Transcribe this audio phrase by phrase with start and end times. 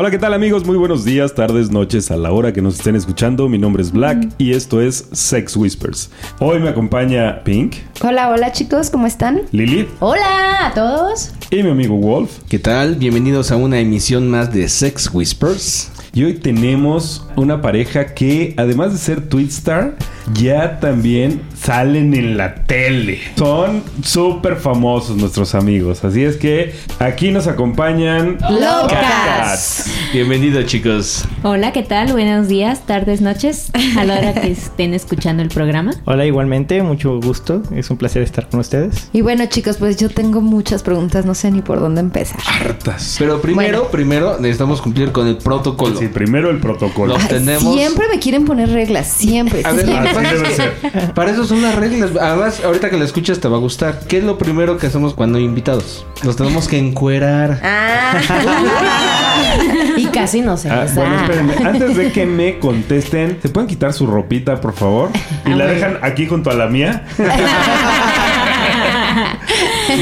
[0.00, 0.64] Hola, ¿qué tal amigos?
[0.64, 3.48] Muy buenos días, tardes, noches, a la hora que nos estén escuchando.
[3.48, 6.12] Mi nombre es Black y esto es Sex Whispers.
[6.38, 9.42] Hoy me acompaña Pink, Hola, hola chicos, ¿cómo están?
[9.50, 11.32] Lilith Hola a todos.
[11.50, 12.30] y mi amigo Wolf.
[12.48, 12.94] ¿Qué tal?
[12.94, 15.90] Bienvenidos a una emisión más de Sex Whispers.
[16.14, 19.96] Y hoy tenemos una pareja que, además de ser Twitstar,
[20.32, 23.20] ya también salen en la tele.
[23.36, 26.04] Son súper famosos nuestros amigos.
[26.04, 28.38] Así es que aquí nos acompañan.
[28.50, 29.90] Locas.
[30.12, 31.24] Bienvenidos chicos.
[31.42, 32.12] Hola, ¿qué tal?
[32.12, 33.70] Buenos días, tardes, noches.
[33.98, 35.92] A la hora que estén escuchando el programa.
[36.04, 37.62] Hola, igualmente, mucho gusto.
[37.74, 39.08] Es un placer estar con ustedes.
[39.12, 42.40] Y bueno chicos, pues yo tengo muchas preguntas, no sé ni por dónde empezar.
[42.46, 43.16] Hartas.
[43.18, 43.90] Pero primero, Bueno.
[43.90, 45.98] primero necesitamos cumplir con el protocolo.
[45.98, 47.14] Sí, primero el protocolo.
[47.14, 47.74] Los tenemos.
[47.74, 49.62] Siempre me quieren poner reglas, siempre.
[49.64, 50.10] A ver, siempre.
[50.10, 51.14] Así debe ser.
[51.14, 52.10] Para eso son las reglas.
[52.20, 54.00] Además, ahorita que la escuchas te va a gustar.
[54.08, 56.06] ¿Qué es lo primero que hacemos cuando hay invitados?
[56.24, 57.60] Nos tenemos que encuerar.
[57.62, 58.18] Ah.
[59.96, 61.54] Y casi no se Ah, bueno, espérenme.
[61.64, 65.10] Antes de que me contesten, ¿se pueden quitar su ropita, por favor?
[65.46, 65.66] Y Ah, la bueno.
[65.74, 67.04] dejan aquí junto a la mía.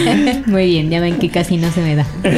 [0.46, 2.06] Muy bien, ya ven que casi no se me da.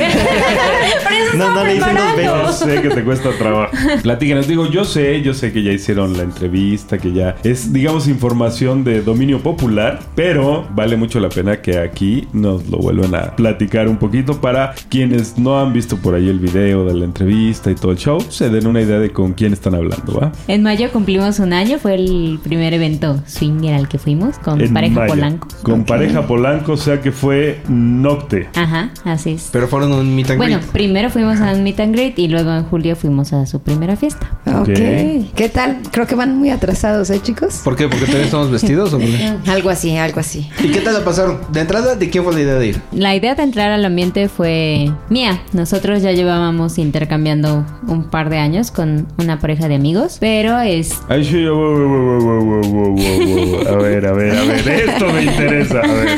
[1.37, 2.56] No, no le dicen dos veces.
[2.56, 3.73] sé que te cuesta trabajo.
[4.03, 8.09] Platícanos, digo, yo sé, yo sé que ya hicieron la entrevista, que ya es, digamos,
[8.09, 13.37] información de dominio popular, pero vale mucho la pena que aquí nos lo vuelvan a
[13.37, 17.70] platicar un poquito para quienes no han visto por ahí el video de la entrevista
[17.70, 20.33] y todo el show, se den una idea de con quién están hablando, ¿va?
[20.48, 24.72] En mayo cumplimos un año, fue el primer evento swinger al que fuimos con En
[24.72, 25.15] pareja mayo.
[25.15, 25.48] Polanco.
[25.62, 28.49] Con pareja Polanco, o sea que fue Nocte.
[28.55, 29.49] Ajá, así es.
[29.53, 30.71] Pero fueron un meet and Bueno, greet.
[30.73, 33.97] primero fuimos a un meet and greet y luego en julio fuimos a su primera
[33.97, 34.29] fiesta.
[34.47, 34.69] Ok.
[34.69, 35.34] Ok.
[35.34, 35.78] ¿Qué tal?
[35.91, 37.61] Creo que van muy atrasados, ¿eh, chicos?
[37.65, 37.89] ¿Por qué?
[37.89, 39.33] ¿Porque todavía estamos vestidos o qué?
[39.50, 40.49] Algo así, algo así.
[40.62, 41.39] ¿Y qué tal la pasaron?
[41.53, 42.81] De entrada, ¿de qué fue la idea de ir?
[42.93, 45.43] La idea de entrar al ambiente fue mía.
[45.53, 50.93] Nosotros ya llevábamos intercambiando un par de años con una pareja de amigos, pero es
[51.09, 53.69] Ay, sí, wow, wow, wow, wow, wow, wow, wow, wow.
[53.69, 55.81] A ver, a ver, a ver, esto me interesa.
[55.81, 56.09] A ver.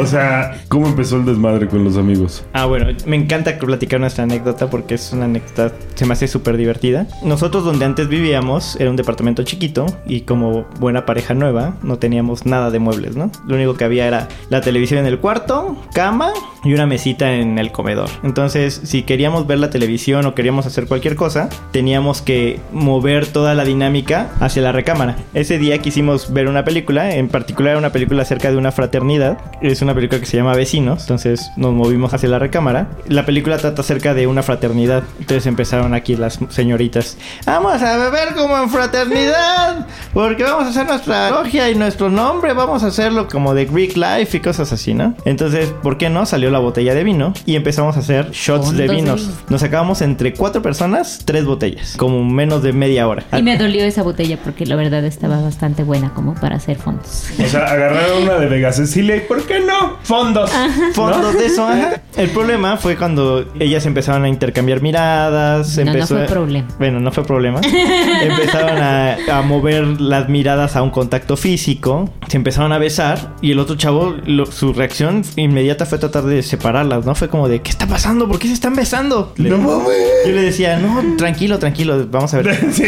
[0.00, 0.33] O sea,
[0.68, 2.44] ¿cómo empezó el desmadre con los amigos?
[2.52, 6.56] Ah, bueno, me encanta platicar nuestra anécdota porque es una anécdota, se me hace súper
[6.56, 7.06] divertida.
[7.22, 12.46] Nosotros donde antes vivíamos era un departamento chiquito y como buena pareja nueva no teníamos
[12.46, 13.30] nada de muebles, ¿no?
[13.46, 16.32] Lo único que había era la televisión en el cuarto, cama
[16.64, 18.08] y una mesita en el comedor.
[18.22, 23.54] Entonces, si queríamos ver la televisión o queríamos hacer cualquier cosa, teníamos que mover toda
[23.54, 25.16] la dinámica hacia la recámara.
[25.34, 29.38] Ese día quisimos ver una película, en particular una película acerca de una fraternidad.
[29.60, 32.88] Es una película que se llama Vecinos, entonces nos movimos hacia la recámara.
[33.08, 35.04] La película trata acerca de una fraternidad.
[35.18, 37.16] Entonces empezaron aquí las señoritas.
[37.46, 42.52] Vamos a beber como en fraternidad, porque vamos a hacer nuestra logia y nuestro nombre,
[42.52, 45.14] vamos a hacerlo como de Greek Life y cosas así, ¿no?
[45.24, 46.26] Entonces, ¿por qué no?
[46.26, 49.26] Salió la botella de vino y empezamos a hacer shots de vinos.
[49.26, 49.34] vino.
[49.48, 53.24] Nos acabamos entre cuatro personas, tres botellas, como menos de media hora.
[53.36, 57.26] y me dolió esa botella porque la verdad estaba bastante buena como para hacer fondos.
[57.42, 59.98] O sea, agarraron una de Vega Cecilia y ¿por qué no?
[60.14, 60.50] Fondos.
[60.94, 61.66] fondos de eso.
[61.66, 62.00] ajá.
[62.16, 65.76] El problema fue cuando ellas empezaron a intercambiar miradas.
[65.78, 66.68] No, fue a- problema.
[66.78, 67.60] Bueno, no fue problema.
[68.22, 72.08] empezaron a, a mover las miradas a un contacto físico.
[72.28, 73.34] Se empezaron a besar.
[73.42, 77.14] Y el otro chavo, lo- su reacción inmediata fue tratar de separarlas, ¿no?
[77.16, 78.28] Fue como de, ¿qué está pasando?
[78.28, 79.32] ¿Por qué se están besando?
[79.36, 79.88] Le- No mames.
[80.26, 82.54] Yo le decía, no, tranquilo, tranquilo, vamos a ver.
[82.74, 82.84] Sí.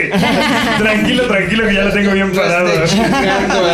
[0.78, 2.68] Tranquilo, tranquilo, que ya lo tengo bien parado.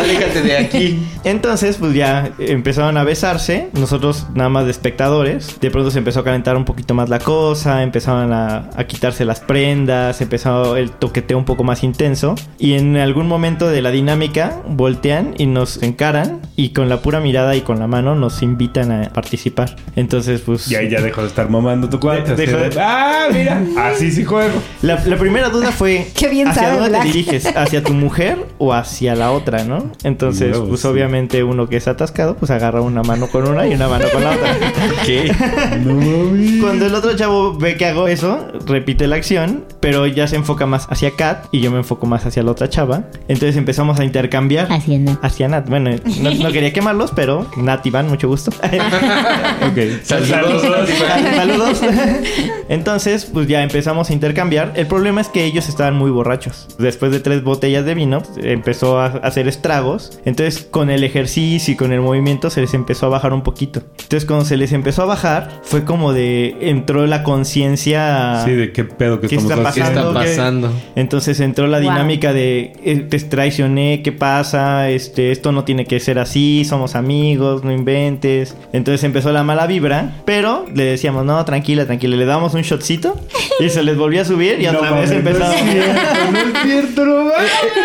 [0.01, 1.03] aléjate de aquí.
[1.25, 3.42] Entonces, pues ya empezaron a besarse,
[3.75, 5.59] nosotros nada más de espectadores.
[5.61, 9.25] De pronto se empezó a calentar un poquito más la cosa, empezaron a, a quitarse
[9.25, 12.35] las prendas, empezó el toqueteo un poco más intenso.
[12.59, 17.21] Y en algún momento de la dinámica, voltean y nos encaran y con la pura
[17.21, 19.77] mirada y con la mano nos invitan a participar.
[19.97, 20.71] Entonces, pues...
[20.71, 22.35] Y ahí ya dejó de estar mamando tu cuate.
[22.37, 24.55] De- de, Ah, mira, así sí juego.
[24.83, 27.03] La, la primera duda fue Qué bien hacia sabe dónde Black.
[27.03, 29.91] te diriges, hacia tu mujer o hacia la otra, ¿no?
[30.05, 30.87] Entonces, pues sí.
[30.87, 34.23] obviamente uno que es atascado, pues agarra una mano con una y una mano con
[34.23, 34.57] la otra.
[35.07, 35.33] ¿Qué?
[35.83, 36.61] No mames.
[36.61, 40.67] Cuando el otro chavo ve que hago eso, repite la acción, pero ya se enfoca
[40.67, 43.05] más hacia Kat y yo me enfoco más hacia la otra chava.
[43.29, 44.71] Entonces empezamos a intercambiar.
[44.71, 45.19] Haciendo.
[45.23, 45.69] Hacia Nat.
[45.69, 45.91] Bueno,
[46.21, 48.51] no, no quería quemarlos, pero Nat y Van, mucho gusto.
[49.63, 49.79] Ok.
[50.03, 50.63] Saludos.
[51.37, 51.81] Saludos.
[52.69, 54.73] Entonces, pues ya empezamos a intercambiar.
[54.77, 56.69] El problema es que ellos estaban muy borrachos.
[56.79, 60.19] Después de tres botellas de vino, empezó a hacer estragos.
[60.25, 63.81] Entonces, con el ejercicio y con el movimiento, se les empezó a bajar un poquito.
[64.03, 66.57] Entonces, cuando se les empezó a bajar, fue como de.
[66.61, 68.43] Entró la conciencia.
[68.45, 70.15] Sí, de qué pedo que ¿Qué estamos está ¿Qué haciendo.
[70.15, 70.73] pasando?
[70.97, 71.91] Entonces entró la Wow.
[71.91, 74.91] dinámica de eh, te traicioné, ¿qué pasa?
[74.91, 78.57] Este, esto no tiene que ser así, somos amigos, no inventes.
[78.73, 83.19] Entonces empezó la mala vibra, pero le decíamos, no, tranquila, tranquila, le damos un shotcito
[83.61, 85.41] y se les volvió a subir y No otra vez mames, no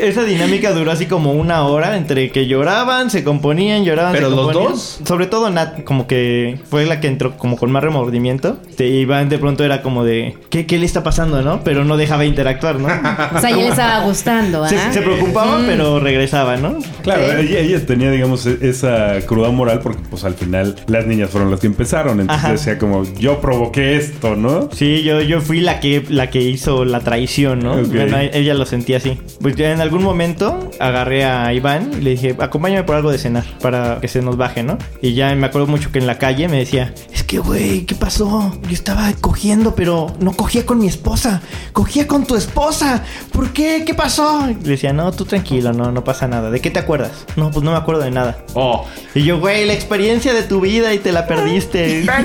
[0.00, 4.36] Esa dinámica duró así como una hora entre que lloraban, se componían, lloraban, ¿Pero se
[4.36, 4.72] los componían.
[4.72, 5.00] dos?
[5.04, 8.58] Sobre todo Nat, como que fue la que entró como con más remordimiento.
[8.78, 11.62] Y Iván de pronto era como de, ¿qué, qué le está pasando, no?
[11.64, 12.88] Pero no dejaba interactuar, ¿no?
[13.36, 14.68] O sea, ya le estaba gustando, ¿ah?
[14.68, 16.78] Se, se preocupaba, pero regresaba, ¿no?
[17.02, 17.46] Claro, Sí.
[17.48, 21.50] ella, ella tenía, digamos, e- esa cruda moral porque, pues, al final las niñas fueron
[21.50, 22.20] las que empezaron.
[22.20, 22.52] Entonces Ajá.
[22.52, 24.68] decía como, yo provoqué esto, ¿no?
[24.72, 27.76] Sí, yo, yo fui la que, la que hizo la traición, ¿no?
[27.82, 29.18] Bueno, ella lo sentía así.
[29.40, 33.16] Pues ya en algún momento agarré a Iván y le dije, acompáñame por algo de
[33.16, 34.76] cenar para que se nos baje, ¿no?
[35.00, 37.94] Y ya me acuerdo mucho que en la calle me decía, es que, güey, ¿qué
[37.94, 38.54] pasó?
[38.64, 41.40] Yo estaba cogiendo, pero no cogía con mi esposa,
[41.72, 43.02] cogía con tu esposa.
[43.32, 43.84] ¿Por qué?
[43.86, 44.50] ¿Qué pasó?
[44.50, 46.50] Y le decía, no, tú tranquilo, no, no pasa nada.
[46.50, 47.24] ¿De qué te acuerdas?
[47.36, 48.44] No, pues no me acuerdo de nada.
[48.52, 52.04] Oh, Y yo, güey, la experiencia de tu vida y te la perdiste.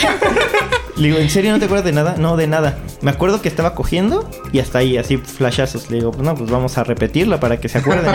[1.00, 2.16] Le digo, ¿en serio no te acuerdas de nada?
[2.18, 2.76] No, de nada.
[3.00, 5.90] Me acuerdo que estaba cogiendo y hasta ahí, así flashazos.
[5.90, 8.14] Le digo, pues no, pues vamos a repetirla para que se acuerden.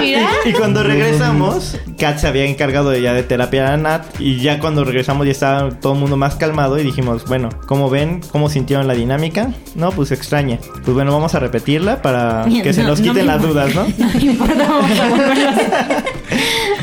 [0.00, 0.28] Mira.
[0.44, 4.04] y cuando regresamos, Kat se había encargado de ya de terapia a Nat.
[4.20, 6.78] Y ya cuando regresamos ya estaba todo el mundo más calmado.
[6.78, 8.20] Y dijimos, bueno, ¿cómo ven?
[8.32, 9.52] ¿Cómo sintieron la dinámica?
[9.74, 10.58] No, pues extraña.
[10.84, 13.66] Pues bueno, vamos a repetirla para que se No, nos no quiten las importa.
[13.68, 14.04] dudas, ¿no?
[14.14, 15.50] No importa, vamos a volverlo.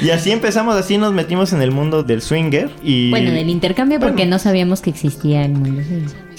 [0.02, 2.72] Y así empezamos, así nos metimos en el mundo del swinger.
[2.82, 5.84] Y Bueno, del intercambio porque no sabíamos que existía el mundo.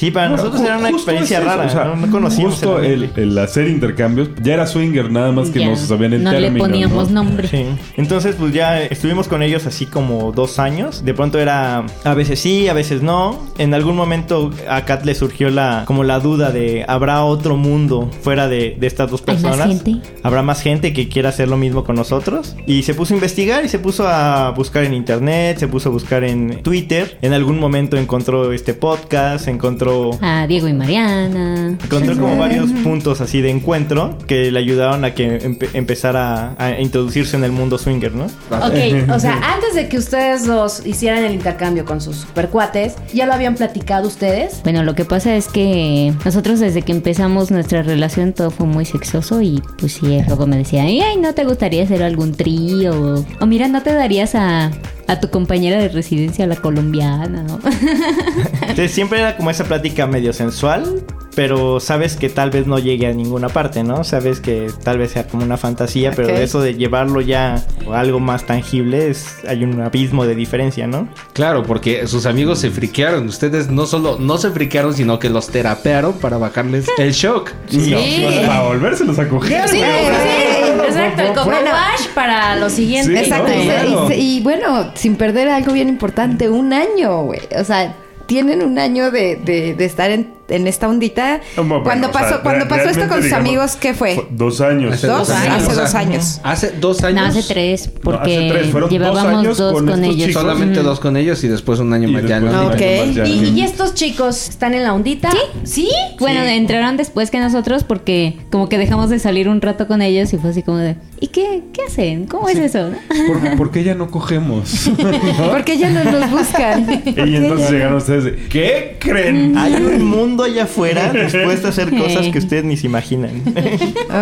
[0.03, 1.65] Sí, para Bueno, nosotros era una experiencia es rara.
[1.65, 5.51] o sea, no, no conocíamos Justo el el, hacer intercambios, ya era swinger, nada más
[5.51, 6.53] que Ya, no se sabían el no término.
[6.55, 7.23] le poníamos ¿no?
[7.23, 7.47] nombre.
[7.47, 7.67] Sí.
[7.97, 11.05] Entonces, pues ya estuvimos con ellos así como dos años.
[11.05, 13.47] De pronto era a veces sí, a veces no.
[13.59, 18.11] En algún momento a Kat le surgió la como la duda de ¿habrá otro mundo
[18.23, 19.69] fuera de, de estas dos ¿Hay más personas?
[19.69, 20.09] gente?
[20.25, 22.57] ¿Habrá más gente que quiera hacer lo mismo con nosotros?
[22.67, 25.93] Y se puso a investigar y se puso a buscar en internet, se puso a
[25.93, 27.19] buscar en Twitter.
[27.23, 31.77] En algún momento encontró este podcast, encontró A Diego y Mariana.
[31.83, 36.67] Encontré como varios puntos así de encuentro que le ayudaron a que empe- empezara a,
[36.67, 38.25] a introducirse en el mundo swinger, ¿no?
[38.51, 43.27] Ok, o sea, antes de que ustedes dos hicieran el intercambio con sus supercuates, ¿ya
[43.27, 44.61] lo habían platicado ustedes?
[44.63, 48.85] Bueno, lo que pasa es que nosotros desde que empezamos nuestra relación todo fue muy
[48.85, 53.25] sexoso y pues sí, luego me decía, ay, ¿no te gustaría hacer algún trío?
[53.41, 54.71] O mira, ¿no te darías a,
[55.13, 57.43] a tu compañera de residencia, la colombiana?
[57.43, 57.61] ¿no?
[58.63, 61.05] Entonces siempre era como esa plática medio sensual,
[61.35, 64.05] pero sabes que tal vez no llegue a ninguna parte, ¿no?
[64.05, 68.21] Sabes que tal vez sea como una fantasía, pero eso de llevarlo ya a algo
[68.21, 71.09] más tangible es, hay un abismo de diferencia, ¿no?
[71.33, 73.27] claro, porque sus amigos se friquearon.
[73.27, 77.51] Ustedes no solo no se friquearon, sino que los terapearon para bajarles el shock.
[77.73, 79.69] No, para volvérselos a coger.
[79.69, 80.62] Sí, güey.
[80.85, 81.23] Exacto.
[81.23, 81.71] El Bueno.
[81.73, 83.13] wash para lo siguiente.
[83.19, 83.53] Sí, exacto.
[83.53, 84.09] no, y- claro.
[84.11, 87.41] y, y bueno, sin perder algo bien importante, un año, güey.
[87.59, 87.95] O sea,
[88.27, 91.41] tienen un año de, de, de estar en, en esta ondita.
[91.57, 94.27] Bueno, cuando o sea, pasó, cuando pasó esto con sus amigos, ¿qué fue?
[94.31, 94.95] Dos años.
[94.95, 95.57] Hace Dos dos años.
[95.63, 96.41] Hace dos años.
[96.43, 97.21] Hace dos años.
[97.23, 100.27] No, hace tres, porque hace tres, fueron dos llevábamos años dos con ellos.
[100.29, 100.43] chicos.
[100.43, 102.51] Solamente dos con ellos y después un año Y más ya no.
[102.51, 102.81] un Ok.
[102.83, 103.27] año más ya.
[103.27, 105.31] ¿Y, y estos chicos están en la ondita?
[105.65, 105.89] ¿Sí?
[106.19, 110.33] Bueno, entraron después que nosotros porque como que dejamos de salir un rato con ellos
[110.33, 112.27] y fue así como de, ¿y qué, qué hacen?
[112.27, 112.91] ¿Cómo es eso?
[113.27, 114.91] ¿Por, por qué ya no cogemos?
[115.51, 117.03] Porque ya no nos buscan.
[117.07, 119.57] y entonces llegaron ustedes de, ¿qué creen?
[119.57, 123.43] Hay un mundo allá afuera dispuesto a hacer cosas que ustedes ni se imaginan.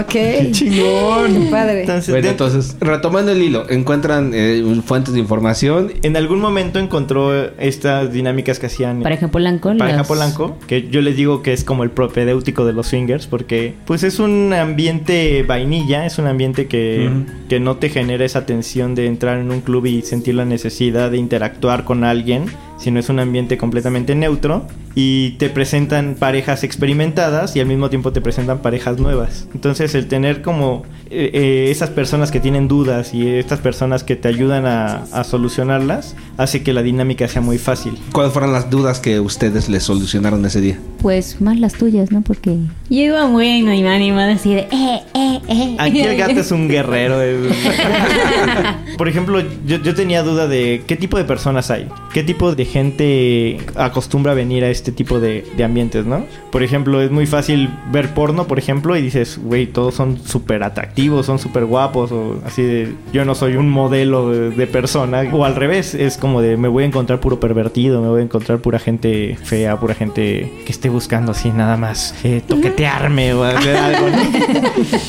[0.01, 0.15] Ok.
[0.53, 1.45] chingón!
[1.45, 1.81] Qué padre.
[1.81, 5.93] Entonces, Bueno, de- entonces, retomando el hilo, encuentran eh, fuentes de información.
[6.03, 9.77] en algún momento encontró estas dinámicas que hacían Pareja Polanco.
[9.77, 13.27] pareja las- Polanco, que yo les digo que es como el propedéutico de los swingers,
[13.27, 17.11] porque pues es un ambiente vainilla, es un ambiente que,
[17.49, 21.11] que no te genera esa tensión de entrar en un club y sentir la necesidad
[21.11, 22.45] de interactuar con alguien,
[22.79, 28.13] sino es un ambiente completamente neutro y te presentan parejas experimentadas y al mismo tiempo
[28.13, 29.47] te presentan parejas nuevas.
[29.55, 34.17] Entonces el tener como eh, eh, esas personas que tienen dudas y estas personas que
[34.17, 37.97] te ayudan a, a solucionarlas hace que la dinámica sea muy fácil.
[38.13, 40.79] ¿Cuáles fueron las dudas que ustedes le solucionaron ese día?
[41.01, 42.23] Pues más las tuyas, ¿no?
[42.23, 42.57] Porque
[42.89, 45.77] yo iba bueno y me animaba así de eh, eh, eh.
[45.79, 47.23] Aquí el gato es un guerrero.
[47.23, 47.37] eh.
[48.99, 52.65] Por ejemplo, yo, yo tenía duda de qué tipo de personas hay, qué tipo de
[52.65, 56.25] gente acostumbra a venir a este tipo de, de ambientes, ¿no?
[56.51, 60.63] Por ejemplo, es muy fácil ver porno, por ejemplo, y dices, güey, todos son súper
[60.63, 65.23] atractivos, son súper guapos, o así de, yo no soy un modelo de, de persona,
[65.33, 68.25] o al revés, es como de, me voy a encontrar puro pervertido, me voy a
[68.25, 73.45] encontrar pura gente fea, pura gente que esté buscando así nada más eh, toquetearme o
[73.45, 74.19] hacer algo, ¿no?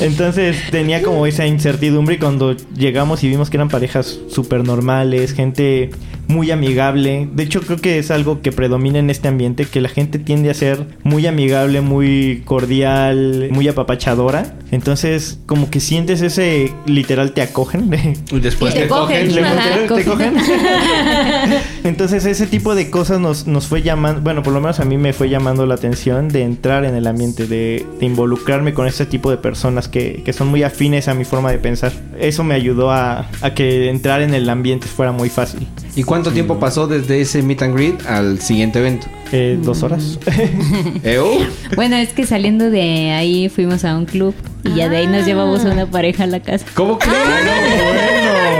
[0.00, 5.32] Entonces tenía como esa incertidumbre y cuando llegamos y vimos que eran parejas súper normales,
[5.32, 5.90] gente
[6.32, 7.28] muy amigable.
[7.32, 10.50] De hecho, creo que es algo que predomina en este ambiente, que la gente tiende
[10.50, 14.54] a ser muy amigable, muy cordial, muy apapachadora.
[14.70, 17.90] Entonces, como que sientes ese literal te acogen.
[18.32, 19.44] Y después Y te cogen.
[19.44, 20.04] Ajá, te cogen.
[20.04, 20.34] cogen.
[21.84, 24.96] Entonces ese tipo de cosas nos, nos fue llamando, bueno, por lo menos a mí
[24.96, 29.04] me fue llamando la atención de entrar en el ambiente, de, de involucrarme con este
[29.04, 31.92] tipo de personas que, que son muy afines a mi forma de pensar.
[32.18, 35.66] Eso me ayudó a, a que entrar en el ambiente fuera muy fácil.
[35.94, 39.06] ¿Y cuánto tiempo pasó desde ese meet and greet al siguiente evento?
[39.32, 40.18] Eh, Dos horas.
[41.04, 41.38] ¿Eu?
[41.74, 45.24] Bueno, es que saliendo de ahí fuimos a un club y ya de ahí nos
[45.26, 46.66] llevamos a una pareja a la casa.
[46.74, 47.16] ¿Cómo crees?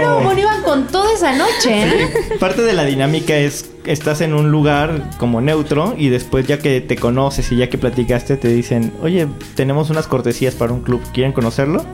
[0.01, 2.09] No, bueno, iban con toda esa noche, ¿eh?
[2.39, 6.81] Parte de la dinámica es estás en un lugar como neutro y después ya que
[6.81, 11.01] te conoces y ya que platicaste te dicen, oye, tenemos unas cortesías para un club,
[11.13, 11.85] ¿quieren conocerlo?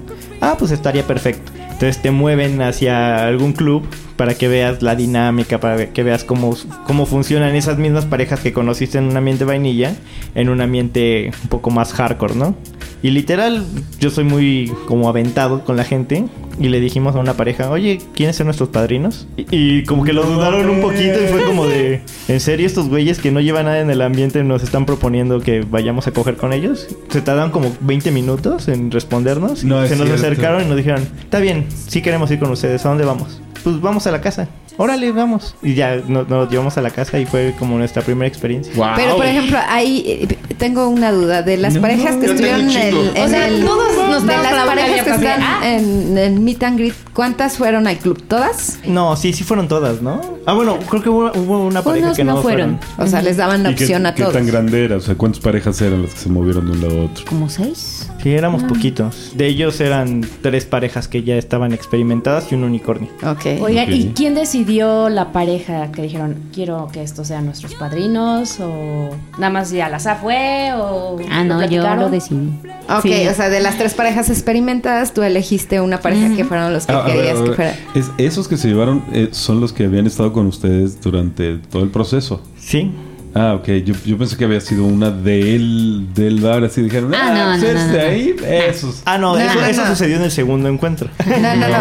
[0.42, 1.52] Ah, pues estaría perfecto.
[1.80, 6.54] Entonces te mueven hacia algún club para que veas la dinámica, para que veas cómo,
[6.86, 9.96] cómo funcionan esas mismas parejas que conociste en un ambiente vainilla,
[10.36, 12.54] en un ambiente un poco más hardcore, ¿no?
[13.02, 13.66] Y literal,
[14.00, 16.26] yo soy muy como aventado con la gente.
[16.60, 19.28] Y le dijimos a una pareja, oye, ¿quiénes son nuestros padrinos?
[19.38, 22.90] Y, y como que lo dudaron un poquito y fue como de, ¿en serio estos
[22.90, 26.36] güeyes que no llevan nada en el ambiente nos están proponiendo que vayamos a coger
[26.36, 26.88] con ellos?
[27.08, 29.64] Se tardaron como 20 minutos en respondernos.
[29.64, 30.26] No, es se nos cierto.
[30.26, 33.40] acercaron y nos dijeron, está bien, sí queremos ir con ustedes, ¿a dónde vamos?
[33.64, 34.48] Pues vamos a la casa.
[34.78, 35.56] Órale, vamos.
[35.62, 38.72] Y ya no- nos, llevamos a la casa y fue como nuestra primera experiencia.
[38.76, 38.88] Wow.
[38.96, 41.42] Pero, por ejemplo, ahí eh, tengo una duda.
[41.44, 42.96] De las No, parejas que estuvieron en el...
[43.16, 45.60] en O sea, el- todos nos de las parejas que están Ah.
[45.64, 48.24] en el meet and greet, ¿cuántas fueron al club?
[48.28, 48.80] ¿Todas?
[48.86, 50.22] No, sí, sí fueron todas, ¿no?
[50.46, 52.80] Ah, bueno, creo que hubo, hubo una pareja Unos que no, no fueron.
[52.80, 53.06] fueron.
[53.06, 54.34] O sea, les daban la ¿Y qué, opción a qué todos.
[54.34, 54.96] tan grande era?
[54.96, 57.26] O sea, ¿cuántas parejas eran las que se movieron de un lado a otro?
[57.28, 58.10] ¿Como seis?
[58.22, 59.32] Sí, éramos poquitos.
[59.36, 63.10] De ellos eran tres parejas que ya estaban experimentadas y un unicornio.
[63.24, 63.62] Ok.
[63.62, 63.96] Oigan, Ok.
[63.96, 68.60] ¿y quién decidió la pareja que dijeron, quiero que estos sean nuestros padrinos?
[68.60, 70.72] ¿O nada más ya al azar fue?
[70.76, 72.50] ¿O Ah, no, yo lo decidí.
[72.90, 73.28] Ok, Sí.
[73.28, 76.92] o sea, de las tres parejas experimentadas, tú elegiste una pareja que fueron los que
[76.94, 77.76] Ah, a ver, querías que fuera.
[77.96, 81.84] es- esos que se llevaron eh, son los que habían estado con ustedes durante todo
[81.84, 82.42] el proceso.
[82.58, 82.92] Sí.
[83.36, 83.68] Ah, ok.
[83.86, 86.64] Yo, yo pensé que había sido una del, del bar.
[86.64, 88.00] Así dijeron, Ah, ah, no, pues no, no, no.
[88.04, 89.02] ahí, esos.
[89.06, 91.10] Ah, no, No, eso, no, eso sucedió en el segundo encuentro.
[91.26, 91.80] No, no, no, pero,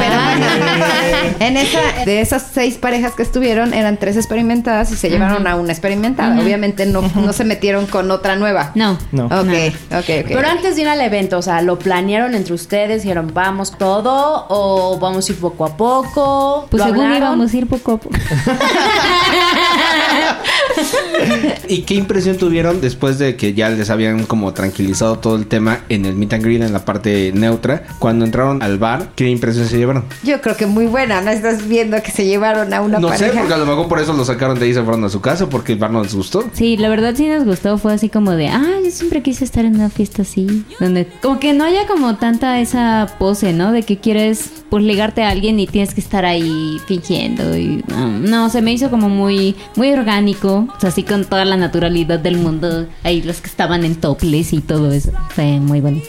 [0.00, 5.46] pero en esa, de esas seis parejas que estuvieron, eran tres experimentadas y se llevaron
[5.46, 6.40] a una experimentada.
[6.40, 8.72] Obviamente no, no se metieron con otra nueva.
[8.74, 8.98] No.
[9.12, 9.26] No.
[9.26, 9.32] Ok,
[9.90, 10.26] ok, ok.
[10.28, 13.02] Pero antes de ir al evento, o sea, ¿lo planearon entre ustedes?
[13.02, 14.46] ¿Dijeron, vamos todo?
[14.48, 16.66] ¿O vamos a ir poco a poco?
[16.70, 17.28] Pues ¿Lo según hablaron?
[17.28, 18.14] íbamos a ir poco a poco.
[21.68, 25.80] ¿Y qué impresión tuvieron después de que ya les habían como tranquilizado todo el tema
[25.88, 27.84] en el meet and greet en la parte neutra?
[27.98, 30.04] Cuando entraron al bar, ¿qué impresión se llevaron?
[30.22, 31.30] Yo creo que muy buena, ¿no?
[31.30, 33.32] Estás viendo que se llevaron a una no pareja.
[33.32, 35.08] sé, porque a lo mejor por eso lo sacaron de ahí y se fueron a
[35.08, 36.44] su casa, porque el bar no les gustó.
[36.52, 37.78] Sí, la verdad sí nos gustó.
[37.78, 40.64] Fue así como de, ah, yo siempre quise estar en una fiesta así.
[40.80, 43.72] Donde como que no haya como tanta esa pose, ¿no?
[43.72, 47.56] De que quieres pues ligarte a alguien y tienes que estar ahí fingiendo.
[47.56, 50.66] Y no, no, se me hizo como muy, muy orgánico.
[50.76, 52.86] O sea, así con toda la naturalidad del mundo.
[53.02, 55.10] Ahí los que estaban en topless y todo eso.
[55.30, 56.08] Fue muy bonito.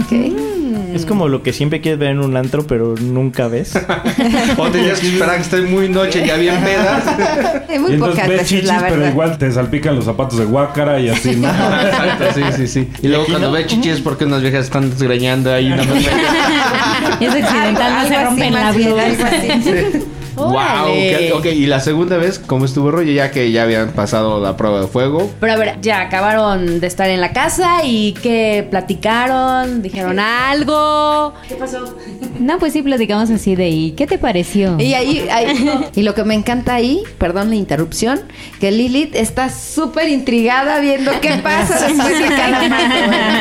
[0.00, 0.12] Ok.
[0.92, 3.72] Es como lo que siempre quieres ver en un antro, pero nunca ves.
[4.58, 7.02] O tenías que esperar a que esté muy noche y ya bien pedas.
[7.68, 8.88] Sí, muy Y pocas veces, chichis, la verdad.
[8.96, 11.48] pero igual te salpican los zapatos de guácara y así, ¿no?
[11.82, 12.88] Exacto, sí, sí, sí.
[13.02, 15.82] Y luego cuando ve chichis es porque unas viejas están desgreñando ahí una
[17.20, 20.02] es accidental, no Algo se rompen la bien, algo así.
[20.36, 21.32] Wow, Órale.
[21.32, 23.10] ok, y la segunda vez, ¿cómo estuvo rollo?
[23.12, 25.30] Ya que ya habían pasado la prueba de fuego.
[25.40, 31.34] Pero a ver, ya acabaron de estar en la casa y que platicaron, dijeron algo.
[31.48, 31.96] ¿Qué pasó?
[32.38, 34.76] No, pues sí, platicamos así de, ¿y qué te pareció?
[34.78, 38.20] Y ahí, ahí- y lo que me encanta ahí, perdón la interrupción,
[38.60, 42.60] que Lilith está súper intrigada viendo qué pasa después de cada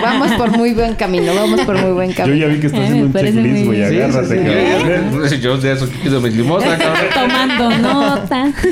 [0.02, 2.38] vamos por muy buen camino, vamos por muy buen Yo camino.
[2.38, 3.84] ya vi que estás haciendo un checklist, güey.
[3.84, 4.46] Agárrate, sí, sí.
[4.46, 5.42] cabrón.
[5.42, 6.78] Yo de eso pido mis limosna.
[7.13, 8.54] Tomando nota.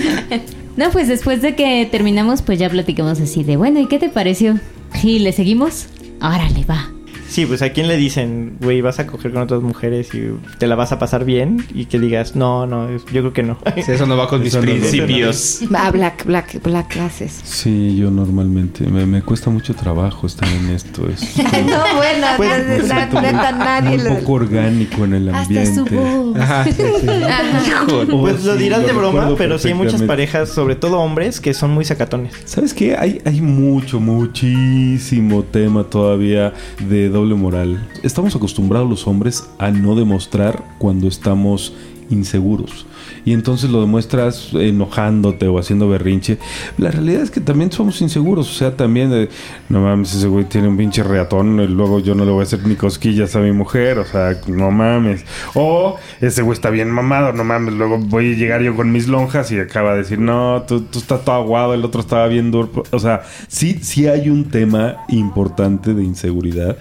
[0.75, 4.09] No, pues después de que terminamos, pues ya platicamos así de, bueno, ¿y qué te
[4.09, 4.59] pareció?
[4.95, 5.85] Sí, ¿le seguimos?
[6.19, 6.89] Órale, va.
[7.33, 10.21] Sí, pues a quién le dicen, güey, vas a coger con otras mujeres y
[10.59, 13.57] te la vas a pasar bien y que digas, no, no, yo creo que no.
[13.83, 14.79] Sí, eso no va con mis Eso no, no.
[14.79, 15.61] principios.
[15.73, 17.41] Ah, Black, Black, Black Classes.
[17.43, 18.85] Sí, yo normalmente.
[18.85, 21.09] Me, me cuesta mucho trabajo estar en esto.
[21.09, 24.15] Es no, bueno, Pues, me neta, nadie lo...
[24.19, 25.95] poco orgánico en el Hasta su ambiente.
[25.95, 26.37] voz.
[26.39, 26.65] Ajá.
[26.69, 28.13] Híjole.
[28.23, 31.39] Pues lo sí, dirás lo de broma, pero sí hay muchas parejas, sobre todo hombres,
[31.41, 32.33] que son muy sacatones.
[32.45, 32.95] ¿Sabes qué?
[32.95, 36.53] Hay, hay mucho, muchísimo tema todavía
[36.87, 37.89] de doble moral.
[38.03, 41.73] Estamos acostumbrados los hombres a no demostrar cuando estamos
[42.09, 42.85] inseguros.
[43.25, 46.37] Y entonces lo demuestras enojándote o haciendo berrinche.
[46.77, 48.49] La realidad es que también somos inseguros.
[48.49, 49.29] O sea, también, de,
[49.69, 51.59] no mames, ese güey tiene un pinche reatón.
[51.59, 53.99] Y luego yo no le voy a hacer ni cosquillas a mi mujer.
[53.99, 55.25] O sea, no mames.
[55.53, 57.33] O ese güey está bien mamado.
[57.33, 60.63] No mames, luego voy a llegar yo con mis lonjas y acaba de decir, no,
[60.67, 62.83] tú, tú estás todo aguado, el otro estaba bien duro.
[62.91, 66.77] O sea, sí, sí hay un tema importante de inseguridad.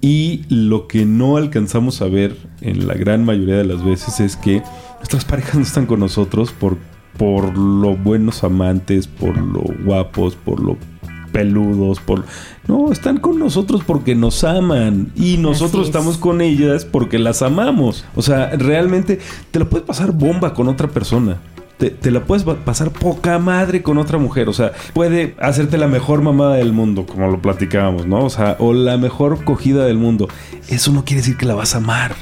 [0.00, 4.36] Y lo que no alcanzamos a ver en la gran mayoría de las veces es
[4.36, 4.62] que
[4.96, 6.76] nuestras parejas no están con nosotros por,
[7.16, 10.76] por lo buenos amantes, por lo guapos, por lo
[11.32, 12.24] peludos, por...
[12.66, 15.88] No, están con nosotros porque nos aman y nosotros es.
[15.88, 18.04] estamos con ellas porque las amamos.
[18.14, 21.38] O sea, realmente te la puedes pasar bomba con otra persona.
[21.78, 24.48] Te, la puedes pa- pasar poca madre con otra mujer.
[24.48, 28.24] O sea, puede hacerte la mejor mamada del mundo, como lo platicábamos, ¿no?
[28.24, 30.28] O sea, o la mejor cogida del mundo.
[30.68, 32.14] Eso no quiere decir que la vas a amar.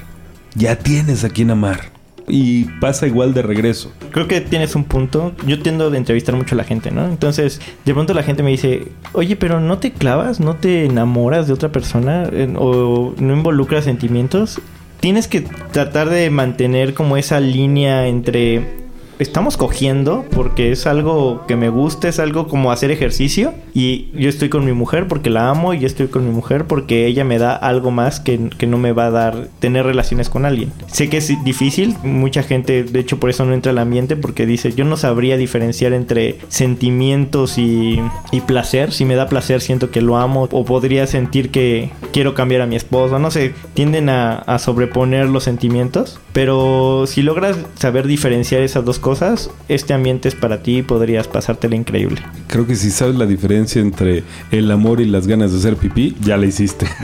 [0.56, 1.92] Ya tienes a quien amar.
[2.26, 3.92] Y pasa igual de regreso.
[4.10, 5.32] Creo que tienes un punto.
[5.46, 7.04] Yo tiendo de entrevistar mucho a la gente, ¿no?
[7.06, 11.46] Entonces, de pronto la gente me dice, oye, pero no te clavas, no te enamoras
[11.46, 12.24] de otra persona
[12.56, 14.58] o no involucras sentimientos.
[15.00, 15.42] Tienes que
[15.72, 18.83] tratar de mantener como esa línea entre
[19.18, 23.54] estamos cogiendo porque es algo que me gusta, es algo como hacer ejercicio.
[23.74, 26.66] Y yo estoy con mi mujer porque la amo y yo estoy con mi mujer
[26.66, 30.28] porque ella me da algo más que, que no me va a dar tener relaciones
[30.28, 30.72] con alguien.
[30.86, 34.46] Sé que es difícil, mucha gente de hecho por eso no entra al ambiente porque
[34.46, 38.00] dice yo no sabría diferenciar entre sentimientos y,
[38.32, 42.34] y placer, si me da placer siento que lo amo o podría sentir que quiero
[42.34, 47.56] cambiar a mi esposo, no sé, tienden a, a sobreponer los sentimientos, pero si logras
[47.78, 52.20] saber diferenciar esas dos cosas, este ambiente es para ti y podrías pasártela increíble.
[52.48, 56.16] Creo que si sabes la diferencia entre el amor y las ganas de hacer pipí,
[56.20, 56.86] ya la hiciste.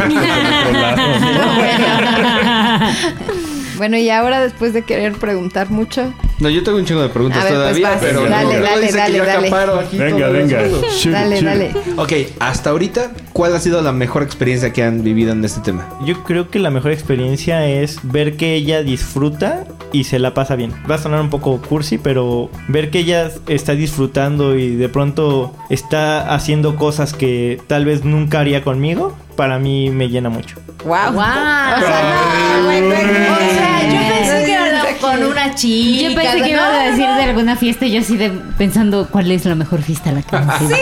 [3.81, 7.43] Bueno, y ahora después de querer preguntar mucho, No, yo tengo un chingo de preguntas
[7.43, 9.51] A ver, pues todavía, pero dale, dale, dice dale, que yo dale.
[9.85, 10.63] aquí Venga, venga.
[10.67, 11.45] Shoot, dale, shoot.
[11.45, 11.73] dale.
[11.97, 15.87] Ok, hasta ahorita, ¿cuál ha sido la mejor experiencia que han vivido en este tema?
[16.05, 20.57] Yo creo que la mejor experiencia es ver que ella disfruta y se la pasa
[20.57, 20.73] bien.
[20.91, 25.55] Va a sonar un poco cursi, pero ver que ella está disfrutando y de pronto
[25.69, 30.57] está haciendo cosas que tal vez nunca haría conmigo, para mí me llena mucho.
[30.85, 31.13] ¡Wow!
[31.13, 31.21] ¡Wow!
[31.21, 34.20] O sea, no, güey, güey, O sea, yo
[35.01, 36.09] con una chica.
[36.09, 39.31] Yo pensé que iba a decir de alguna fiesta y yo así de pensando cuál
[39.31, 40.77] es la mejor fiesta a la que hemos ido.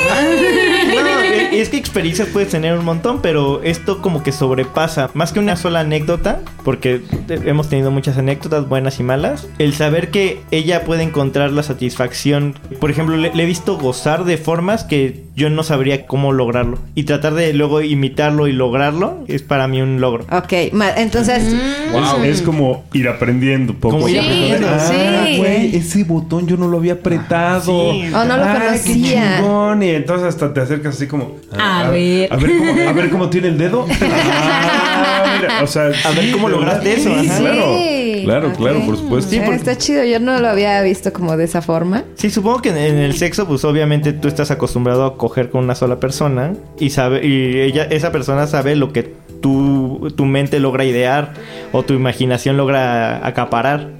[1.02, 5.40] No, es que experiencias puedes tener un montón, pero esto como que sobrepasa más que
[5.40, 9.46] una sola anécdota, porque hemos tenido muchas anécdotas buenas y malas.
[9.58, 14.24] El saber que ella puede encontrar la satisfacción, por ejemplo, le, le he visto gozar
[14.24, 19.24] de formas que yo no sabría cómo lograrlo y tratar de luego imitarlo y lograrlo
[19.28, 20.24] es para mí un logro.
[20.30, 20.52] Ok,
[20.96, 23.94] entonces, Es, es como ir aprendiendo poco.
[23.96, 24.68] Como a ir aprendiendo.
[24.68, 24.78] Ah,
[25.26, 25.36] Sí.
[25.38, 27.92] güey, ese botón yo no lo había apretado.
[27.92, 28.10] Sí.
[28.14, 29.36] Oh, no lo Ah, qué conocía.
[29.38, 29.82] chingón.
[29.82, 31.36] Y entonces hasta te acercas así como.
[31.56, 32.32] A ver.
[32.32, 33.86] A ver cómo, a ver cómo tiene el dedo.
[34.40, 37.38] Ah, mira, o sea, A ver cómo lograste eso, Sí, ajá.
[37.38, 38.20] Claro, Sí.
[38.24, 39.34] claro, claro, por supuesto.
[39.34, 42.04] Eh, está chido, yo no lo había visto como de esa forma.
[42.14, 45.16] Sí, supongo que en, en el sexo, pues obviamente tú estás acostumbrado a
[45.50, 50.24] con una sola persona y sabe y ella, esa persona sabe lo que tu, tu
[50.24, 51.34] mente logra idear
[51.72, 53.90] o tu imaginación logra acaparar.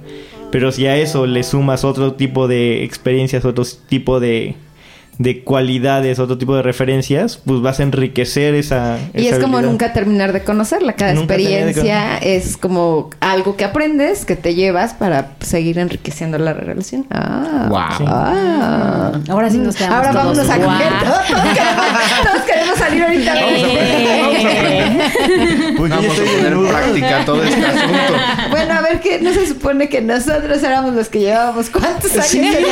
[0.51, 4.55] Pero si a eso le sumas otro tipo de experiencias, otro tipo de,
[5.19, 8.97] de cualidades, otro tipo de referencias, pues vas a enriquecer esa.
[9.13, 9.71] Y esa es como habilidad.
[9.71, 10.93] nunca terminar de conocerla.
[10.93, 16.53] Cada Nunca experiencia es como algo que aprendes, que te llevas para seguir enriqueciendo la
[16.53, 17.05] relación.
[17.11, 17.65] Ah.
[17.69, 18.07] Wow.
[18.07, 19.11] Ah.
[19.29, 20.37] Ahora sí nos quedamos Ahora todos.
[20.37, 20.77] vámonos a Guau.
[20.77, 20.89] coger.
[21.29, 23.33] Todos queremos, todos queremos salir ahorita.
[25.77, 28.13] Pues yo Vamos a estoy poner en práctica todo este asunto.
[28.51, 32.25] Bueno, a ver, que no se supone que nosotros éramos los que llevábamos cuántos años.
[32.27, 32.69] Sí, Ya- ya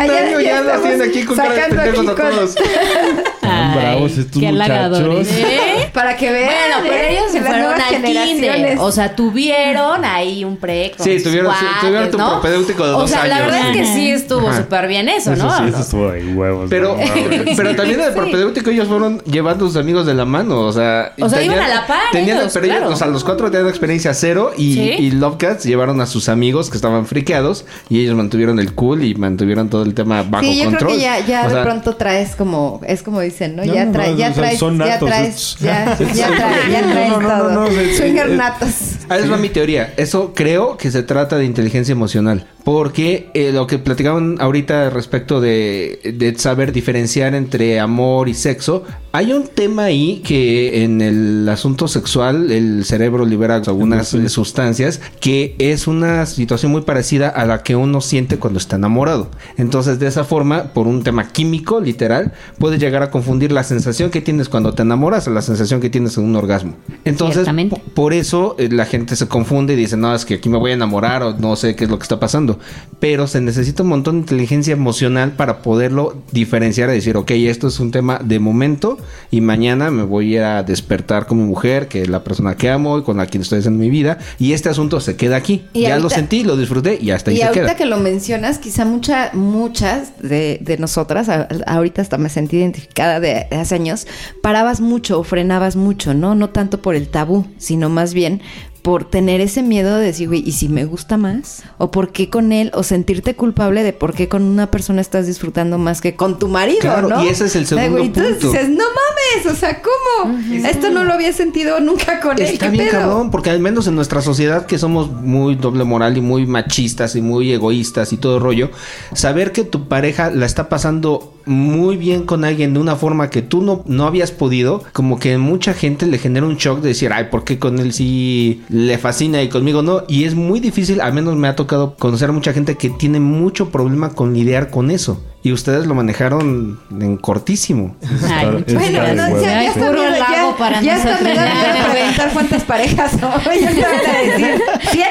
[0.00, 2.56] año, ya tienen aquí con cara de sacando pendejos aquí a todos.
[3.40, 5.28] Están bravos estos qué muchachos.
[5.30, 5.90] ¿Eh?
[5.94, 6.50] Para que vean.
[6.50, 7.10] Bueno, pero ¿eh?
[7.12, 8.02] ellos se fueron al kinder.
[8.14, 8.78] generaciones.
[8.80, 12.30] O sea, tuvieron ahí un pre con Sí, tuvieron- sí, cuates, tuvieron tu ¿no?
[12.40, 13.46] propedéutico de O dos sea, la años.
[13.52, 15.56] verdad es que sí estuvo súper bien eso, Eso ¿no?
[15.58, 16.66] sí, eso estuvo de huevos.
[16.70, 16.96] Pero,
[17.56, 20.72] pero también en el propedéutico ellos fueron llevando a sus amigos de la mano, o
[20.72, 21.12] sea...
[21.20, 22.92] O sea, iban a la par Tenían, ellos, pero ellos, claro.
[22.92, 24.80] o sea, los cuatro tenían experiencia cero y, Sí.
[24.98, 29.14] y Lovecats llevaron a sus amigos que estaban friqueados y ellos mantuvieron el cool y
[29.14, 30.78] mantuvieron todo el tema bajo Sí, yo control.
[30.88, 33.64] creo que ya, ya O de pronto traes como, es como dicen, ¿no?
[33.64, 36.82] No, ya, traes, no, ya traes, son ya natos, traes, es- ya, ya traes, ya
[36.82, 37.66] traes no, no, todo.
[37.80, 38.70] es- Swinger es- natos.
[39.08, 39.92] Ahí les va mi teoría.
[39.96, 42.46] Eso creo que se trata de inteligencia emocional.
[42.64, 48.84] Porque eh, lo que platicaban ahorita respecto de, de saber diferenciar entre amor y sexo,
[49.12, 55.56] hay un tema ahí que en el asunto sexual el cerebro libera algunas sustancias que
[55.58, 59.30] es una situación muy parecida a la que uno siente cuando está enamorado.
[59.56, 64.10] Entonces de esa forma, por un tema químico literal, puedes llegar a confundir la sensación
[64.10, 66.74] que tienes cuando te enamoras a la sensación que tienes en un orgasmo.
[67.04, 67.48] Entonces,
[67.94, 70.70] por eso eh, la gente se confunde y dice, no, es que aquí me voy
[70.70, 72.49] a enamorar o no sé qué es lo que está pasando.
[72.98, 77.68] Pero se necesita un montón de inteligencia emocional para poderlo diferenciar y decir, ok, esto
[77.68, 78.98] es un tema de momento
[79.30, 82.98] y mañana me voy a despertar con mi mujer, que es la persona que amo
[82.98, 84.18] y con la quien estoy en mi vida.
[84.38, 85.64] Y este asunto se queda aquí.
[85.72, 87.76] Y ya lo sentí, lo disfruté y hasta ahí Y se ahorita queda.
[87.76, 93.18] que lo mencionas, quizá mucha, muchas de, de nosotras, a- ahorita hasta me sentí identificada
[93.18, 94.06] de hace años,
[94.42, 96.34] parabas mucho o frenabas mucho, ¿no?
[96.34, 98.42] No tanto por el tabú, sino más bien
[98.82, 101.62] por tener ese miedo de decir, güey, ¿y si me gusta más?
[101.78, 102.70] ¿O por qué con él?
[102.74, 106.48] O sentirte culpable de por qué con una persona estás disfrutando más que con tu
[106.48, 107.24] marido, Claro, ¿no?
[107.24, 108.52] y ese es el Ay, segundo entonces punto.
[108.52, 110.38] dices, no mames, o sea, ¿cómo?
[110.66, 113.00] Esto no lo había sentido nunca con él, Está ¿qué bien pedo?
[113.00, 117.16] cabrón, porque al menos en nuestra sociedad que somos muy doble moral y muy machistas
[117.16, 118.70] y muy egoístas y todo rollo,
[119.12, 123.42] saber que tu pareja la está pasando muy bien con alguien de una forma que
[123.42, 127.12] tú no, no habías podido, como que mucha gente le genera un shock de decir,
[127.12, 130.04] ay, ¿por qué con él sí le fascina y conmigo no?
[130.08, 133.18] Y es muy difícil, al menos me ha tocado conocer a mucha gente que tiene
[133.20, 135.22] mucho problema con lidiar con eso.
[135.42, 137.96] Y ustedes lo manejaron en cortísimo.
[138.02, 141.34] Ay, Está- muchas está Bueno, no, ya, ya está bien, ya, para ya está me
[141.34, 143.20] da preguntar cuántas parejas son.
[143.32, 145.06] Yo te voy a decir, ¿cien?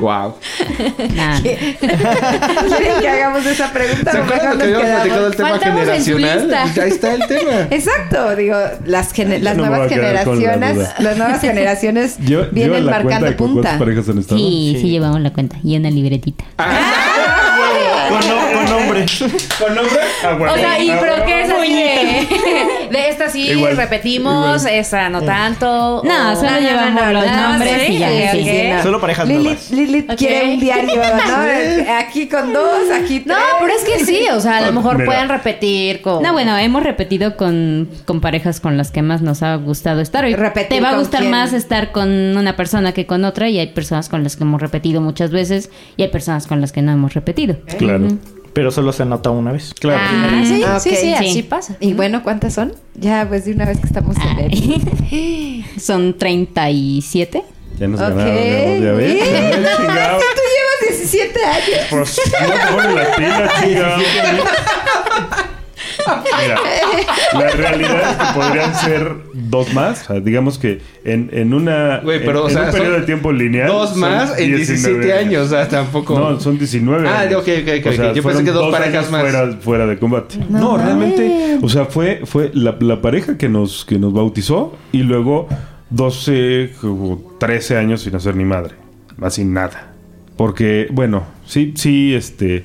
[0.00, 0.34] Wow.
[1.42, 4.12] ¿Quieren que hagamos esa pregunta?
[4.12, 6.54] ¿Se acuerdan que habíamos platicado del tema Faltamos generacional?
[6.54, 7.60] ahí está el tema.
[7.70, 8.56] Exacto, digo,
[8.86, 10.94] las, gene- las no me nuevas la generaciones, duda.
[10.98, 12.16] las nuevas generaciones
[12.52, 13.52] vienen la marcando punta.
[13.62, 14.38] cuántas parejas han estado.
[14.38, 15.56] Sí, sí, llevamos la cuenta.
[15.62, 16.44] Y una libretita.
[18.08, 18.26] No- con
[18.98, 19.38] nombre.
[19.58, 19.98] ¿Con nombre?
[20.24, 20.52] Ah, bueno.
[20.54, 21.26] O sea, ¿y Ah, pero bueno.
[21.26, 24.74] qué es así de, de esta sí Igual, repetimos, igual.
[24.74, 26.02] esta no tanto?
[26.04, 27.92] No, o- solo llevamos los nombres ¿sí?
[27.94, 28.82] y ya, sí, no.
[28.82, 29.70] Solo parejas Lilith, nuevas.
[29.70, 30.16] Lilith Ok.
[30.16, 31.92] quiere un diario, ¿no?
[31.98, 33.46] Aquí con dos, aquí No, tres.
[33.60, 35.06] pero es que sí, o sea, a lo mejor Mira.
[35.06, 36.22] pueden repetir con...
[36.22, 40.26] No, bueno, hemos repetido con, con parejas con las que más nos ha gustado estar.
[40.28, 41.30] Y ¿Repetir te va a gustar quién?
[41.30, 44.60] más estar con una persona que con otra y hay personas con las que hemos
[44.60, 47.56] repetido muchas veces y hay personas con las que no hemos repetido.
[47.78, 48.08] Claro.
[48.58, 49.72] Pero solo se anota una vez.
[49.78, 50.00] Claro.
[50.02, 50.96] Ah, sí, Ah, sí, ok.
[50.96, 51.42] sí, así Sí.
[51.44, 51.76] pasa.
[51.78, 52.74] Y bueno, ¿cuántas son?
[52.96, 55.64] Ya, pues de una vez que estamos en el...
[55.80, 57.44] Son 37.
[57.78, 58.08] Ya nos Ok.
[58.08, 58.84] ganaron, ¿no?
[58.84, 59.14] ya ves.
[59.76, 60.18] Chingado.
[60.18, 61.86] Tú llevas 17 años.
[61.88, 62.20] Pues
[62.74, 63.98] no la pila, chingado.
[66.42, 66.60] Mira,
[67.34, 70.02] la realidad es que podrían ser dos más.
[70.02, 73.00] O sea, digamos que en, en una Güey, pero, en, o en sea, un periodo
[73.00, 73.68] de tiempo lineal.
[73.68, 76.18] Dos más en 17 años, o sea, tampoco.
[76.18, 77.08] No, son 19.
[77.08, 77.42] Ah, años.
[77.42, 78.16] ok, ok, ok, O sea, ok.
[78.16, 79.20] Yo pensé que dos dos parejas años más.
[79.22, 80.38] Fuera, fuera de combate.
[80.48, 85.02] No realmente, o sea, fue, fue la, la pareja que nos, que nos bautizó y
[85.02, 85.48] luego
[85.90, 88.74] 12 o 13 años sin hacer ni madre.
[89.20, 89.92] Así nada.
[90.36, 92.64] Porque, bueno, sí, sí, este.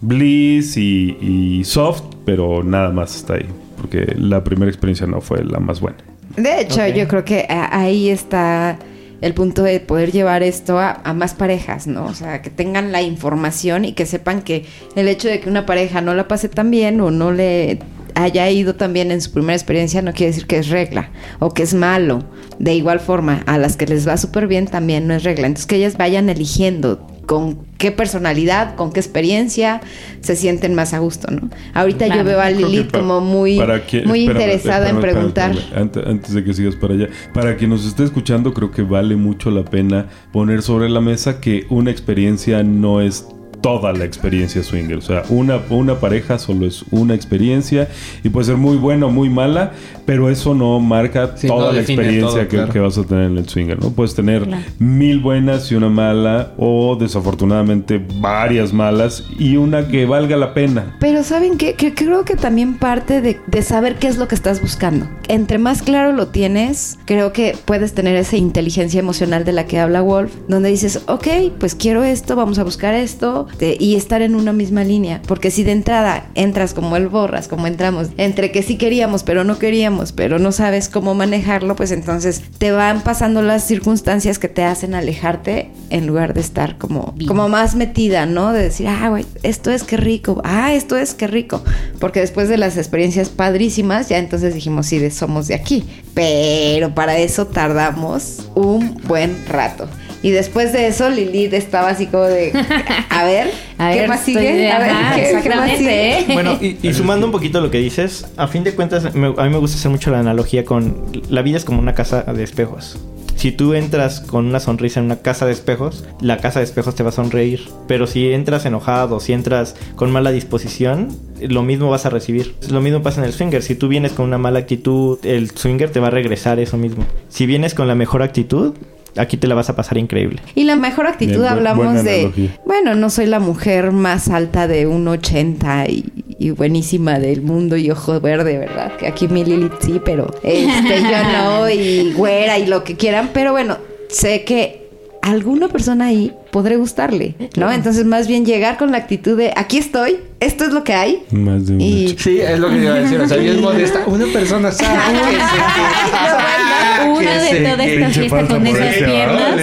[0.00, 3.46] Bliss y, y Soft, pero nada más está ahí.
[3.80, 5.98] Porque la primera experiencia no fue la más buena.
[6.36, 8.78] De hecho, yo creo que a- ahí está
[9.20, 12.06] el punto de poder llevar esto a, a más parejas, ¿no?
[12.06, 15.66] O sea, que tengan la información y que sepan que el hecho de que una
[15.66, 17.78] pareja no la pase tan bien o no le
[18.22, 21.62] haya ido también en su primera experiencia no quiere decir que es regla o que
[21.62, 22.24] es malo.
[22.58, 25.46] De igual forma, a las que les va súper bien también no es regla.
[25.46, 29.82] Entonces que ellas vayan eligiendo con qué personalidad, con qué experiencia
[30.22, 31.50] se sienten más a gusto, ¿no?
[31.74, 35.14] Ahorita yo veo a que pa- como muy, para quien- muy espérame, interesada en espérame,
[35.14, 35.50] preguntar.
[35.52, 37.08] espérame, Antes, antes de que sigas para allá.
[37.34, 41.38] Para quien nos esté escuchando, creo que vale mucho la pena poner sobre la mesa
[41.40, 43.26] que una experiencia no es
[43.60, 44.98] toda la experiencia swinger.
[44.98, 47.88] O sea, una, una pareja solo es una experiencia
[48.22, 49.72] y puede ser muy buena o muy mala,
[50.06, 52.72] pero eso no marca Sí, toda no la experiencia todo, que, claro.
[52.72, 53.90] que vas a tener en el swinger, ¿no?
[53.90, 54.62] Puedes tener Claro.
[54.78, 60.96] mil buenas y una mala, o desafortunadamente varias malas y una que valga la pena.
[61.00, 61.74] Pero ¿saben qué?
[61.74, 65.08] Que creo que también parte de, de saber qué es lo que estás buscando.
[65.28, 69.78] Entre más claro lo tienes, creo que puedes tener esa inteligencia emocional de la que
[69.78, 71.26] habla Wolf, donde dices, ok,
[71.58, 75.20] pues quiero esto, vamos a buscar esto, de- y estar en una misma línea.
[75.26, 79.44] Porque si de entrada entras como el borras, como entramos, entre que sí queríamos, pero
[79.44, 84.48] no queríamos, pero no sabes cómo manejarlo, pues entonces te van pasando las circunstancias que
[84.48, 87.28] te hacen alejarte en lugar de estar como, Bien.
[87.28, 88.52] como más metida, ¿no?
[88.52, 91.62] De decir, ah, güey, esto es que rico, ah, esto es que rico.
[91.98, 95.84] Porque después de las experiencias padrísimas, ya entonces dijimos, sí, de- somos de aquí.
[96.14, 99.88] Pero para eso tardamos un buen rato.
[100.22, 102.52] Y después de eso, Lilith estaba así como de,
[103.10, 104.40] a ver, A ¿qué ver, más sigue?
[104.52, 106.18] de- a ver, ajá, ¿qué, qué más exactamente, sigue?
[106.18, 106.26] ¿eh?
[106.32, 109.44] Bueno, y, y sumando un poquito lo que dices, a fin de cuentas, me- a
[109.44, 110.96] mí me gusta hacer mucho la analogía con
[111.28, 112.98] la vida es como una casa de espejos.
[113.36, 116.96] Si tú entras con una sonrisa en una casa de espejos, la casa de espejos
[116.96, 117.68] te va a sonreír.
[117.86, 122.56] Pero si entras enojado, si entras con mala disposición, lo mismo vas a recibir.
[122.68, 123.62] Lo mismo pasa en el swinger.
[123.62, 127.04] Si tú vienes con una mala actitud, el swinger te va a regresar eso mismo.
[127.28, 128.74] Si vienes con la mejor actitud,
[129.16, 130.40] aquí te la vas a pasar increíble.
[130.54, 132.60] Y la mejor actitud Bien, hablamos de, analogía.
[132.64, 136.04] bueno, no soy la mujer más alta de un 80 y,
[136.38, 138.96] y buenísima del mundo y ojo verde, ¿verdad?
[138.96, 143.30] Que aquí mi Lilith sí, pero este yo no y güera y lo que quieran,
[143.32, 144.87] pero bueno, sé que
[145.22, 147.70] alguna persona ahí podré gustarle, ¿no?
[147.70, 151.22] Entonces más bien llegar con la actitud de aquí estoy, esto es lo que hay
[151.30, 153.20] Más de y Sí, es lo que iba a decir.
[153.20, 154.04] O sea, bien modesta.
[154.06, 154.98] Una persona sabe
[157.08, 159.60] Una de toda esta fiesta con esas piernas.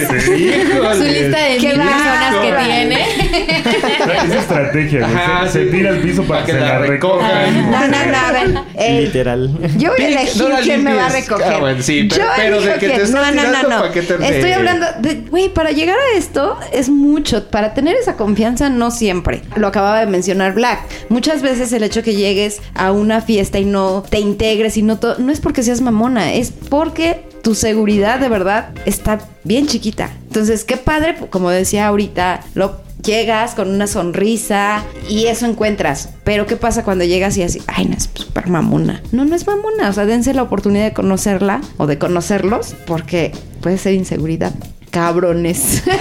[0.96, 3.05] Su lista de mil personas que tiene.
[3.36, 5.14] Es estrategia, güey.
[5.14, 7.70] Ajá, se, tira al piso para, que, se la recojan.
[7.70, 9.50] no, no, no, a ver, eh, Literal.
[9.76, 11.46] Yo voy a elegir no quién me va a recoger.
[11.46, 13.82] Ah, bueno, sí, pero- Yo pero de que te estás No, no, no, no.
[13.82, 17.48] ¿pa' qué te Estoy hablando de, güey, para llegar a esto es mucho.
[17.48, 19.42] Para tener esa confianza, no siempre.
[19.56, 20.80] Lo acababa de mencionar Black.
[21.08, 24.98] Muchas veces el hecho que llegues a una fiesta y no te integres y no
[24.98, 30.10] todo, no es porque seas mamona, es porque tu seguridad de verdad está bien chiquita.
[30.26, 36.08] Entonces, qué padre, como decía ahorita, lo llegas con una sonrisa y eso encuentras.
[36.24, 39.00] Pero ¿qué pasa cuando llegas y así, ay, no es súper mamona?
[39.12, 39.88] No, no es mamona.
[39.88, 43.30] O sea, dense la oportunidad de conocerla o de conocerlos porque
[43.60, 44.52] puede ser inseguridad.
[44.96, 45.82] Cabrones.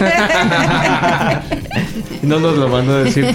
[2.22, 3.26] No nos lo van a decir.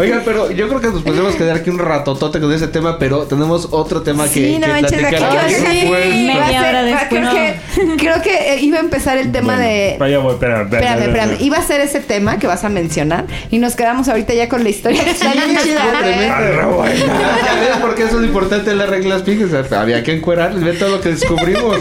[0.00, 3.22] Oigan, pero yo creo que nos podemos quedar aquí un ratotote con ese tema, pero
[3.22, 5.36] tenemos otro tema que, sí, no que manches, aquí platicar.
[5.36, 6.08] va a ser- Por supuesto.
[6.10, 7.08] va a Media hora después.
[7.08, 9.96] Creo que, creo que eh, iba a empezar el tema Bueno, de...
[10.00, 11.36] Vaya, voy, espérame, Espérame, espérame.
[11.40, 14.64] Iba a ser ese tema que vas a mencionar y nos quedamos ahorita ya con
[14.64, 15.02] la historia.
[15.02, 15.56] Está bien.
[15.78, 16.86] Ah,
[17.44, 19.70] Ya ves por qué eso es importante en las reglas fijas.
[19.72, 21.78] Había que encuerarles, ve todo lo que descubrimos.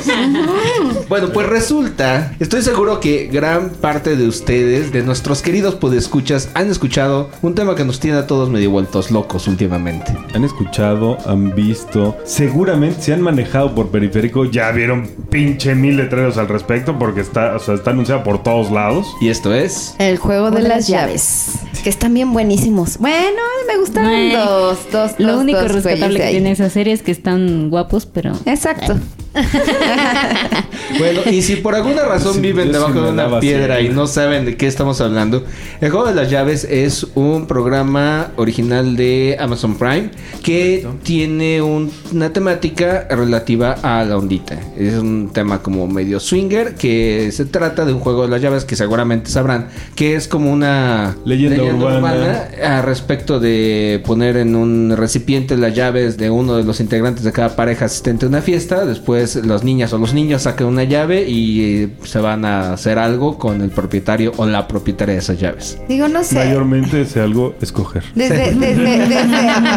[1.09, 6.69] bueno, pues resulta, estoy seguro que gran parte de ustedes, de nuestros queridos podescuchas, han
[6.69, 10.13] escuchado un tema que nos tiene a todos medio vueltos locos últimamente.
[10.33, 16.37] Han escuchado, han visto, seguramente se han manejado por periférico, ya vieron pinche mil letreros
[16.37, 19.07] al respecto porque está, o sea, está anunciado por todos lados.
[19.21, 19.95] Y esto es.
[19.99, 21.53] El juego de las llaves.
[21.83, 22.97] Que están bien buenísimos.
[22.97, 26.31] Bueno, me gustaron dos, dos, Lo dos, único dos rescatable de que ahí.
[26.33, 28.33] tiene esa serie es que están guapos, pero...
[28.45, 28.97] Exacto.
[30.97, 34.07] Bueno, y si por alguna razón Sí, viven debajo sí de una piedra y no
[34.07, 35.43] saben de qué estamos hablando,
[35.81, 40.09] El Juego de las Llaves es un programa original de Amazon Prime
[40.43, 44.59] que tiene un- una temática relativa a la ondita.
[44.77, 48.65] Es un tema como medio swinger que se trata de un juego de las llaves
[48.65, 52.47] que seguramente sabrán que es como una Leyenda urbana.
[52.63, 57.31] a respecto de poner en un recipiente las llaves de uno de los integrantes de
[57.31, 60.83] cada pareja asistente a una fiesta, después después las niñas o los niños sacan una
[60.83, 65.19] llave y eh, se van a hacer algo con el propietario o la propietaria de
[65.19, 65.77] esas llaves.
[65.87, 66.35] Digo, no sé.
[66.35, 68.03] Mayormente es algo escoger.
[68.15, 69.07] Desde, desde, desde,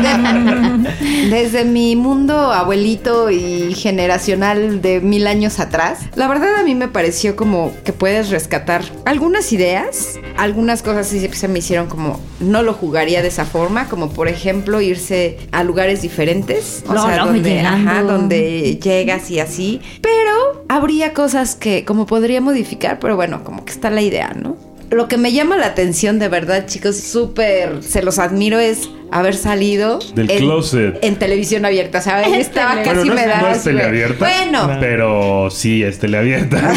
[0.03, 6.75] de- desde mi mundo abuelito y generacional de mil años atrás, la verdad a mí
[6.75, 12.21] me pareció como que puedes rescatar algunas ideas, algunas cosas sí se me hicieron como
[12.41, 17.07] no lo jugaría de esa forma, como por ejemplo irse a lugares diferentes, o No,
[17.07, 22.99] sea, no, donde, ajá, donde llegas y así, pero habría cosas que como podría modificar,
[22.99, 24.57] pero bueno, como que está la idea, ¿no?
[24.91, 29.35] Lo que me llama la atención de verdad, chicos, súper, se los admiro, es haber
[29.37, 30.99] salido Del en, closet.
[31.03, 31.99] en televisión abierta.
[31.99, 34.19] O sea, ahí estaba tele- casi Bueno, no, me es, no es teleabierta.
[34.25, 36.57] Bueno, Pero sí es teleabierta.
[36.73, 36.75] o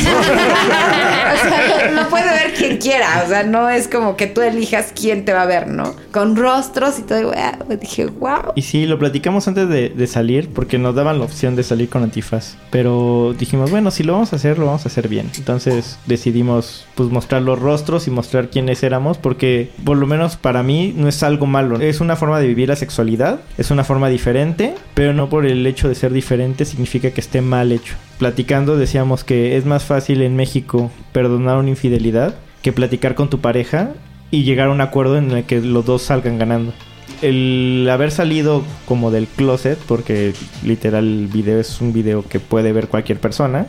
[1.50, 3.24] sea, lo puede ver quien quiera.
[3.26, 5.96] O sea, no es como que tú elijas quién te va a ver, ¿no?
[6.12, 7.20] Con rostros y todo.
[7.20, 8.54] y, wow, dije, wow.
[8.56, 11.90] Y sí, lo platicamos antes de, de salir porque nos daban la opción de salir
[11.90, 12.56] con antifaz.
[12.72, 15.30] Pero dijimos, bueno, si lo vamos a hacer, lo vamos a hacer bien.
[15.38, 20.64] Entonces decidimos pues mostrar los rostros y mostrar quiénes éramos porque por lo menos para
[20.64, 21.80] mí no es algo malo.
[21.80, 25.66] Es una forma de vivir la sexualidad, es una forma diferente, pero no por el
[25.68, 27.96] hecho de ser diferente significa que esté mal hecho.
[28.18, 33.40] Platicando decíamos que es más fácil en México perdonar una infidelidad que platicar con tu
[33.40, 33.94] pareja
[34.32, 36.74] y llegar a un acuerdo en el que los dos salgan ganando
[37.22, 40.34] el haber salido como del closet, porque
[40.64, 43.68] literal el video es un video que puede ver cualquier persona,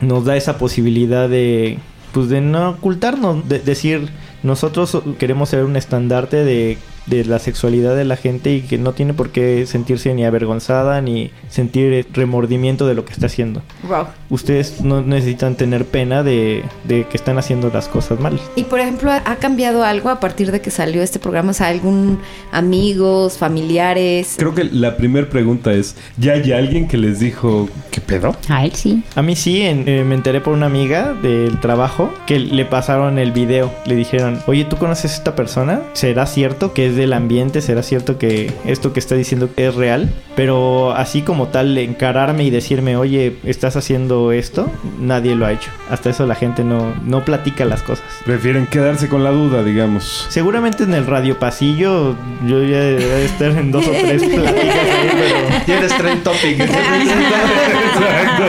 [0.00, 1.78] nos da esa posibilidad de,
[2.12, 4.08] pues de no ocultarnos, de decir,
[4.42, 8.92] nosotros queremos ser un estandarte de, de la sexualidad de la gente y que no
[8.92, 13.62] tiene por qué sentirse ni avergonzada ni sentir remordimiento de lo que está haciendo.
[13.88, 14.06] Wow.
[14.30, 18.38] Ustedes no necesitan tener pena de, de que están haciendo las cosas mal.
[18.56, 21.50] Y por ejemplo, ¿ha cambiado algo a partir de que salió este programa?
[21.50, 22.18] O sea, algún
[22.52, 24.34] amigos, familiares.
[24.36, 28.36] Creo que la primera pregunta es, ¿ya hay alguien que les dijo qué pedo?
[28.48, 29.02] A él sí.
[29.14, 33.18] A mí sí, en- eh, me enteré por una amiga del trabajo que le pasaron
[33.18, 33.72] el video.
[33.86, 35.80] Le dijeron, oye, ¿tú conoces a esta persona?
[35.94, 37.62] ¿Será cierto que es del ambiente?
[37.62, 40.10] ¿Será cierto que esto que está diciendo es real?
[40.36, 44.70] Pero así como tal, encararme y decirme, oye, ¿estás haciendo esto?
[45.00, 45.70] Nadie lo ha hecho.
[45.90, 48.04] Hasta eso la gente no, no platica las cosas.
[48.24, 50.26] Prefieren quedarse con la duda, digamos.
[50.28, 55.10] Seguramente en el radio pasillo yo ya debe estar en dos o tres pláticas ahí,
[55.12, 55.64] pero...
[55.64, 56.60] Tienes trend topic.
[56.60, 58.44] Exacto,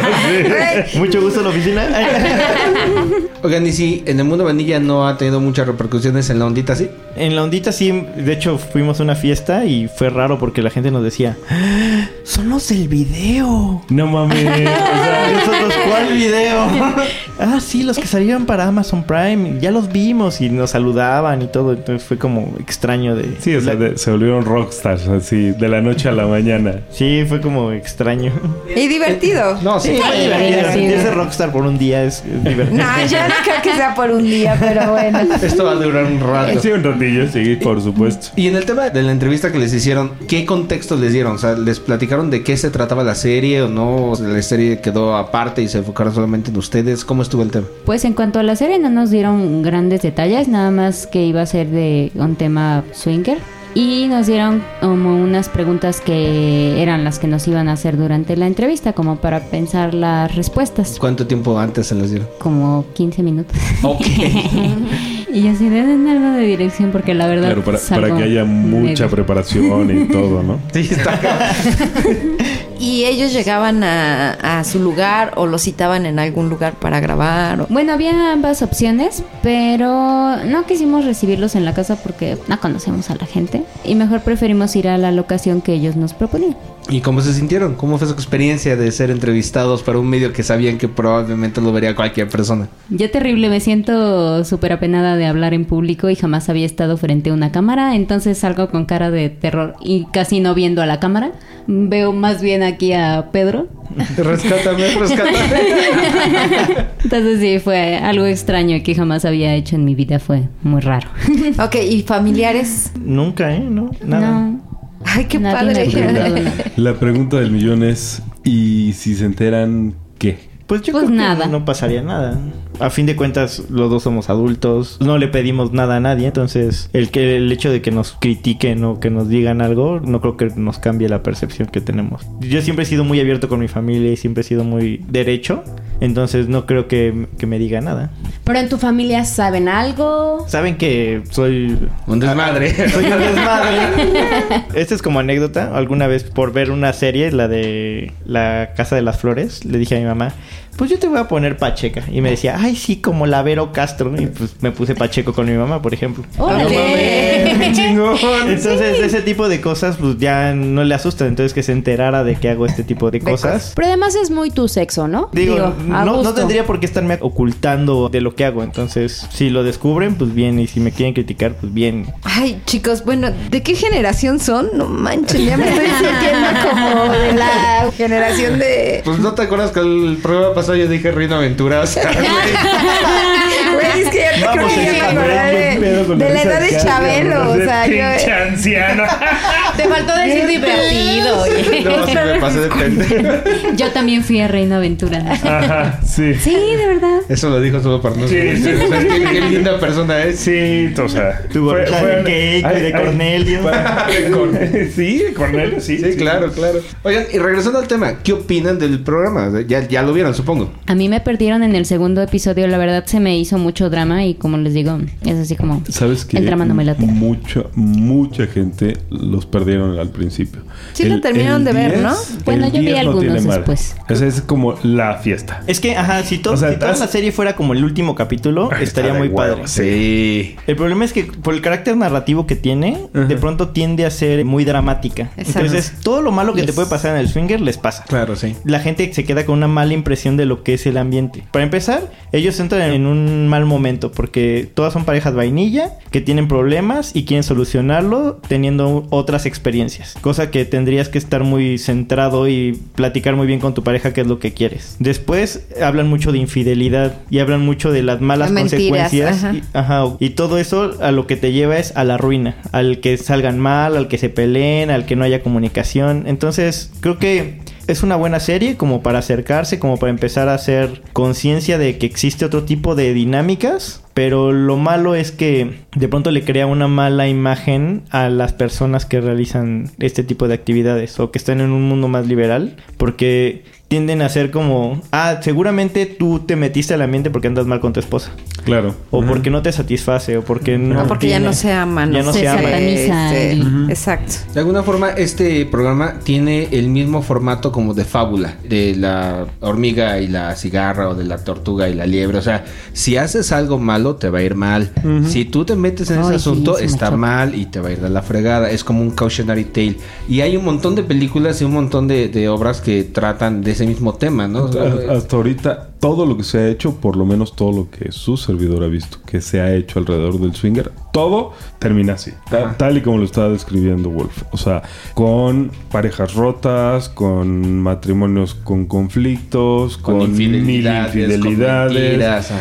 [0.91, 0.97] sí.
[0.97, 1.87] Mucho gusto en la oficina.
[3.41, 6.75] Oigan, y si en el mundo vanilla no ha tenido muchas repercusiones en la ondita,
[6.75, 6.89] ¿sí?
[7.15, 10.69] En la ondita sí, de hecho fuimos a una fiesta y fue raro porque la
[10.69, 13.81] gente nos decía, "Ah, son los del video.
[13.89, 14.43] No mames.
[14.45, 16.67] O sea, Nosotros, ¿cuál video?
[17.39, 21.47] ah, sí, los que salieron para Amazon Prime, ya los vimos y nos saludaban y
[21.47, 23.35] todo, entonces fue como extraño de...
[23.39, 26.81] sí, o sea, de- se volvieron rockstars así, de la noche a la mañana.
[26.91, 28.31] Sí, fue como extraño.
[28.75, 29.59] Y divertido.
[29.61, 29.89] No, sí.
[29.89, 30.47] Sí, fue divertido.
[30.49, 30.71] divertido.
[30.73, 32.83] Sentirse rockstar por un día es es divertido.
[32.83, 35.19] No, yo no creo que sea por un día, pero bueno.
[35.41, 36.59] Esto va a durar un rato.
[36.59, 38.27] Sí, un ratillo, sí, por supuesto.
[38.35, 41.35] Y en el tema de la entrevista que les hicieron, ¿qué contexto les dieron?
[41.35, 44.11] O sea, ¿les platicaron de qué se trataba la serie o no?
[44.11, 47.05] O la serie quedó aparte y se enfocaron solamente en ustedes.
[47.05, 47.67] ¿Cómo estuvo el tema?
[47.85, 51.41] Pues en cuanto a la serie no nos dieron grandes detalles, nada más que iba
[51.41, 53.37] a ser de un tema swinger.
[53.75, 58.35] Y nos dieron como unas preguntas que eran las que nos iban a hacer durante
[58.35, 60.97] la entrevista, como para pensar las respuestas.
[60.99, 62.27] ¿Cuánto tiempo antes se les dieron?
[62.39, 63.55] Como 15 minutos.
[63.83, 64.01] Ok.
[65.31, 67.53] y así den algo de dirección porque la verdad...
[67.53, 70.59] Claro, para, para que haya mucha medio- preparación y todo, ¿no?
[70.73, 71.19] sí, está
[72.79, 77.61] Y ellos llegaban a, a su lugar o los citaban en algún lugar para grabar.
[77.61, 83.09] o- Bueno, había ambas opciones, pero no quisimos recibirlos en la casa porque no conocemos
[83.09, 86.55] a la gente y mejor preferimos ir a la locación que ellos nos proponían.
[86.91, 87.75] ¿Y cómo se sintieron?
[87.75, 91.71] ¿Cómo fue su experiencia de ser entrevistados para un medio que sabían que probablemente lo
[91.71, 92.67] vería cualquier persona?
[92.89, 97.29] Yo terrible, me siento súper apenada de hablar en público y jamás había estado frente
[97.29, 100.99] a una cámara, entonces salgo con cara de terror y casi no viendo a la
[100.99, 101.31] cámara.
[101.67, 103.67] Veo más bien aquí a Pedro.
[104.17, 105.37] Rescátame, rescátame.
[107.03, 111.09] Entonces sí, fue algo extraño que jamás había hecho en mi vida, fue muy raro.
[111.63, 112.91] Ok, ¿y familiares?
[112.99, 113.59] Nunca, ¿eh?
[113.59, 114.31] No, nada.
[114.31, 114.61] No.
[115.05, 116.51] Ay, qué Nadie padre.
[116.75, 120.37] La pregunta del millón es, ¿y si se enteran qué?
[120.67, 121.45] Pues yo Pues creo nada.
[121.45, 122.37] que no pasaría nada.
[122.79, 124.97] A fin de cuentas, los dos somos adultos.
[125.01, 126.27] No le pedimos nada a nadie.
[126.27, 130.21] Entonces, el que el hecho de que nos critiquen o que nos digan algo, no
[130.21, 132.25] creo que nos cambie la percepción que tenemos.
[132.39, 135.63] Yo siempre he sido muy abierto con mi familia y siempre he sido muy derecho.
[136.01, 138.11] Entonces no creo que, que me diga nada.
[138.45, 140.45] Pero en tu familia saben algo.
[140.47, 142.73] Saben que soy Un desmadre.
[142.89, 144.61] Soy un desmadre.
[144.73, 145.75] Esta es como anécdota.
[145.75, 149.97] Alguna vez por ver una serie, la de La Casa de las Flores, le dije
[149.97, 150.33] a mi mamá,
[150.79, 152.05] pues yo te voy a poner Pacheca.
[152.09, 154.13] Y me decía, ay, sí, como la Vero Castro.
[154.17, 156.23] Y pues me puse Pacheco con mi mamá, por ejemplo.
[156.37, 157.53] ¡Órale!
[157.59, 158.17] ¡Qué chingón!
[158.47, 161.27] Entonces, ese tipo de cosas, pues ya no le asusta.
[161.27, 163.73] Entonces, que se enterara de que hago este tipo de cosas.
[163.75, 165.29] Pero además es muy tu sexo, ¿no?
[165.33, 168.63] Digo, no, tendría por qué estarme ocultando de lo que hago.
[168.63, 170.59] Entonces, si lo descubren, pues bien.
[170.59, 172.05] Y si me quieren criticar, pues bien.
[172.23, 174.69] Ay, chicos, bueno, ¿de qué generación son?
[174.75, 179.01] No manches, ya me estoy sintiendo como de la generación de...
[179.03, 181.99] Pues no te acuerdas que el programa pasado yo dije Reino Aventuras.
[183.73, 186.41] Güey, es que ya te Vamos, creo que señor, me acordé ¿qué pedo de, la
[186.41, 186.77] edad de?
[186.77, 188.35] Chabelo, o sea, pinche yo...
[188.35, 189.03] anciano.
[189.77, 191.81] Te faltó decir divertido, oye.
[191.83, 193.75] no, sí me pasé de pendejo.
[193.75, 195.19] Yo también fui a Reino Aventura.
[195.19, 195.31] ¿no?
[195.31, 196.33] Ajá, sí.
[196.35, 197.19] Sí, de verdad.
[197.29, 198.87] Eso lo dijo solo para no Sí, sí, sí.
[198.89, 200.39] ¿Sabes qué, qué linda persona es?
[200.39, 201.41] Sí, o sea.
[201.51, 203.61] Tu gorrita de Keiko y de Cornelio.
[203.61, 204.91] de Cornelio.
[204.95, 205.97] Sí, de Cornelio, sí.
[205.97, 206.79] Sí, claro, claro.
[207.03, 209.49] Oigan, y regresando al tema, ¿qué opinan del programa?
[209.67, 210.58] Ya, ya lo vieron, supongo.
[210.87, 212.67] A mí me perdieron en el segundo episodio.
[212.67, 215.81] La verdad se me hizo mucho drama y como les digo, es así como...
[215.89, 217.03] ¿Sabes que El drama no me late.
[217.05, 220.61] Mucha, mucha gente los perdieron al principio.
[220.93, 222.13] Sí lo terminaron de ver, ¿no?
[222.45, 223.95] Bueno, el yo vi 10 algunos después.
[224.07, 225.61] Esa es como la fiesta.
[225.67, 227.83] Es que, ajá, si, to- O sea, si toda has- la serie fuera como el
[227.83, 229.67] último capítulo, estaría muy huevo, padre.
[229.67, 230.55] Sí.
[230.67, 233.25] El problema es que por el carácter narrativo que tiene, Ajá.
[233.25, 235.31] de pronto tiende a ser muy dramática.
[235.37, 235.59] Exacto.
[235.59, 238.03] Entonces, todo lo malo que te puede pasar en el swinger les pasa.
[238.07, 238.55] Claro, sí.
[238.63, 241.43] La gente se queda con una mala impresión de lo que es el ambiente.
[241.51, 246.47] Para empezar, ellos entran en un mal momento porque todas son parejas vainilla que tienen
[246.47, 250.15] problemas y quieren solucionarlo teniendo otras experiencias.
[250.21, 254.21] Cosa que tendrías que estar muy centrado y platicar muy bien con tu pareja qué
[254.21, 254.95] es lo que quieres.
[254.99, 259.43] Después hablan mucho de infidelidad y hablan mucho de las malas mentiras, consecuencias.
[259.43, 259.53] ajá.
[259.55, 262.99] Y, ajá, y todo eso a lo que te lleva es a la ruina, al
[262.99, 266.23] que salgan mal, al que se peleen, al que no haya comunicación.
[266.27, 267.59] Entonces, creo que
[267.91, 272.05] es una buena serie como para acercarse, como para empezar a hacer conciencia de que
[272.05, 274.03] existe otro tipo de dinámicas.
[274.13, 279.05] Pero lo malo es que de pronto le crea una mala imagen a las personas
[279.05, 282.75] que realizan este tipo de actividades o que están en un mundo más liberal.
[282.97, 287.79] Porque tienden a ser como, ah, seguramente tú te metiste al ambiente porque andas mal
[287.79, 288.31] con tu esposa.
[288.63, 288.93] Claro.
[289.09, 290.93] O porque no te satisface, o porque no.
[290.93, 292.11] No, porque ya no se aman.
[292.11, 292.31] Ya ¿no?
[292.31, 293.89] Se se aman.
[293.89, 294.33] Exacto.
[294.53, 300.19] De alguna forma, este programa tiene el mismo formato como de fábula, de la hormiga
[300.19, 302.37] y la cigarra o de la tortuga y la liebre.
[302.37, 304.91] O sea, si haces algo malo, te va a ir mal.
[305.27, 307.99] Si tú te metes en ese asunto, sí está mal y te va a ir
[307.99, 308.69] de la fregada.
[308.69, 309.95] Es como un cautionary tale.
[310.27, 313.78] Y hay un montón de películas y un montón de, de obras que tratan de
[313.79, 314.65] ese mismo tema, ¿no?
[314.65, 317.71] O sea, A- Hasta ahorita, todo lo que se ha hecho, por lo menos todo
[317.71, 322.13] lo que su servidor ha visto que se ha hecho alrededor del swinger, todo termina
[322.13, 322.31] así.
[322.49, 324.43] ta- tal y como lo estaba describiendo Wolf.
[324.51, 324.81] O sea,
[325.13, 332.51] con parejas rotas, con matrimonios con conflictos, Con con, mil infidelidades, con infidelidades,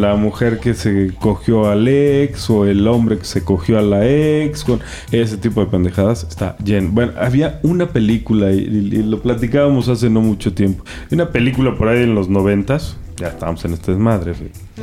[0.00, 4.06] la mujer que se cogió al ex o el hombre que se cogió a la
[4.06, 6.24] ex, con ese tipo de pendejadas.
[6.28, 6.90] Está lleno.
[6.92, 10.84] Bueno, había una película y, y- y lo platicábamos hace no mucho tiempo.
[11.10, 12.28] Una película por ahí en los
[13.16, 14.34] Ya estábamos en este desmadre.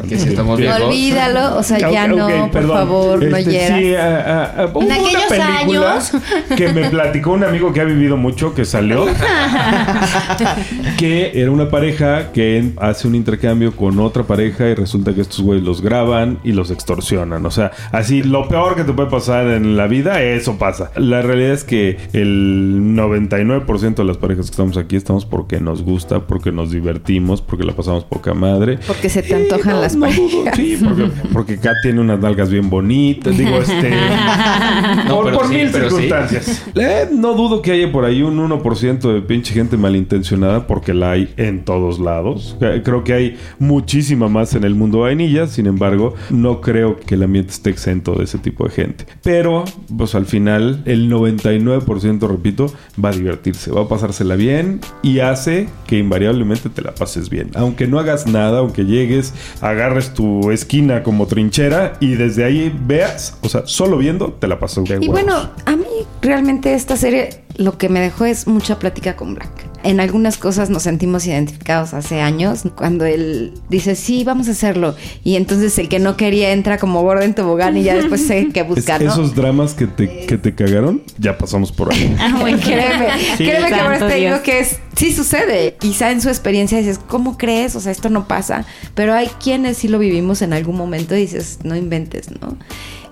[0.03, 0.81] Que si estamos viejos.
[0.81, 2.77] Olvídalo, o sea, ya no, por perdón.
[2.77, 3.79] favor, no Este, hieras.
[3.79, 6.11] Sí, ah, hubo una aquellos años.
[6.57, 9.05] que me platicó un amigo que ha vivido mucho, que salió,
[10.97, 15.41] que era una pareja que hace un intercambio con otra pareja y resulta que estos
[15.41, 17.45] güeyes los graban y los extorsionan.
[17.45, 20.91] O sea, así lo peor que te puede pasar en la vida, eso pasa.
[20.95, 25.83] La realidad es que el 99% de las parejas que estamos aquí estamos porque nos
[25.83, 28.79] gusta, porque nos divertimos, porque la pasamos poca madre.
[28.87, 30.31] Porque se te antojan no, las no parejas.
[30.31, 33.37] dudo, sí, porque, porque Kat tiene unas nalgas bien bonitas.
[33.37, 33.91] Digo, este.
[35.07, 35.73] No, por pero por sí, mil sí.
[35.73, 36.63] circunstancias.
[36.75, 41.11] Eh, no dudo que haya por ahí un 1% de pinche gente malintencionada, porque la
[41.11, 42.57] hay en todos lados.
[42.61, 45.47] Eh, Creo que hay muchísima más en el mundo vainilla.
[45.47, 49.05] Sin embargo, no creo que el ambiente esté exento de ese tipo de gente.
[49.23, 49.63] Pero,
[49.97, 52.73] pues al final, el 99%, repito,
[53.03, 57.51] va a divertirse, va a pasársela bien y hace que invariablemente te la pases bien.
[57.55, 59.33] Aunque no hagas nada, aunque llegues,
[59.75, 64.59] agarres tu esquina como trinchera y desde ahí veas, o sea, solo viendo, te la
[64.59, 65.07] pasas de Y huevos.
[65.09, 65.85] bueno, a mí
[66.21, 69.74] realmente esta serie lo que me dejó es mucha plática con Black.
[69.85, 74.95] En algunas cosas nos sentimos identificados hace años, cuando él dice, sí, vamos a hacerlo.
[75.23, 78.49] Y entonces el que no quería entra como gordo en tobogán y ya después sé
[78.53, 79.11] qué Es- buscar, ¿no?
[79.11, 82.15] Esos dramas que te, que te cagaron, ya pasamos por ahí.
[82.19, 82.57] Ah, bueno.
[82.61, 83.07] Créeme,
[83.37, 84.39] Sí, créeme que ahora te digo Dios.
[84.41, 85.75] que es, sí sucede.
[85.79, 87.75] Quizá en su experiencia dices, ¿cómo crees?
[87.75, 88.65] O sea, esto no pasa.
[88.95, 92.57] Pero hay quienes sí lo vivimos en algún momento y dices, no inventes, ¿no?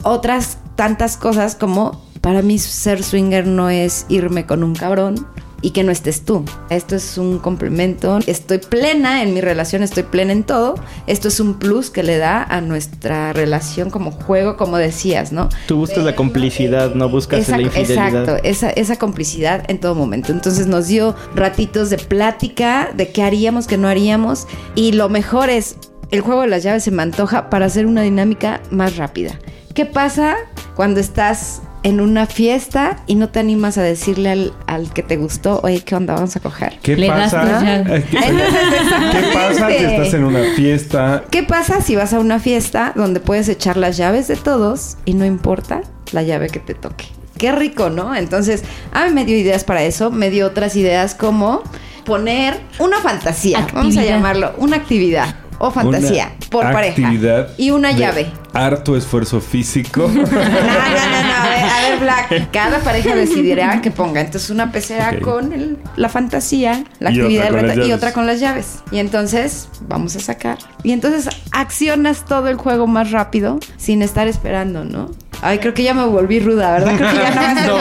[0.03, 5.28] Otras tantas cosas como, para mí ser swinger no es irme con un cabrón
[5.64, 6.43] y que no estés tú.
[6.70, 8.20] Esto es un complemento.
[8.28, 10.76] Estoy plena en mi relación, estoy plena en todo.
[11.07, 15.49] Esto es un plus que le da a nuestra relación como juego, como decías, ¿no?
[15.66, 18.07] Tú buscas la complicidad, no buscas la Exacto, infidelidad.
[18.24, 20.32] exacto, esa, esa complicidad en todo momento.
[20.34, 24.47] Entonces nos dio ratitos de plática, de qué haríamos, qué no haríamos.
[24.76, 25.78] Y lo mejor es,
[26.11, 29.39] el juego de las llaves se me antoja para hacer una dinámica más rápida.
[29.74, 30.36] ¿Qué pasa
[30.76, 35.17] cuando estás en una fiesta y no te animas a decirle al, al que te
[35.17, 36.15] gustó, oye, ¿qué onda?
[36.15, 36.79] Vamos a coger.
[36.81, 37.84] ¿Qué Le pasa?
[38.01, 41.23] ¿Qué, pasa si estás en una fiesta?
[41.29, 45.13] ¿Qué pasa si vas a una fiesta donde puedes echar las llaves de todos y
[45.13, 45.81] no importa
[46.13, 47.05] la llave que te toque?
[47.38, 48.15] Qué rico, ¿no?
[48.15, 48.63] Entonces,
[48.93, 51.61] a mí me dio ideas para eso, me dio otras ideas como
[52.05, 57.71] poner una fantasía, vamos a llamarlo, una actividad o fantasía Una por actividad pareja y
[57.71, 58.31] una de llave.
[58.53, 60.09] Harto esfuerzo físico.
[60.13, 61.32] No, no, no, no,
[61.64, 64.22] a ver, Black, cada pareja decidirá que ponga.
[64.22, 68.14] Entonces, una pecera con el- la fantasía, la Y actividad otra del reto y otra
[68.14, 68.80] con las llaves.
[68.91, 70.57] Y entonces, vamos a sacar.
[70.84, 75.11] Y entonces, accionas todo el juego más rápido sin estar esperando, ¿no?
[75.43, 76.95] Ay, creo que ya me volví ruda, ¿verdad?
[76.97, 77.77] Creo que ya no ser No.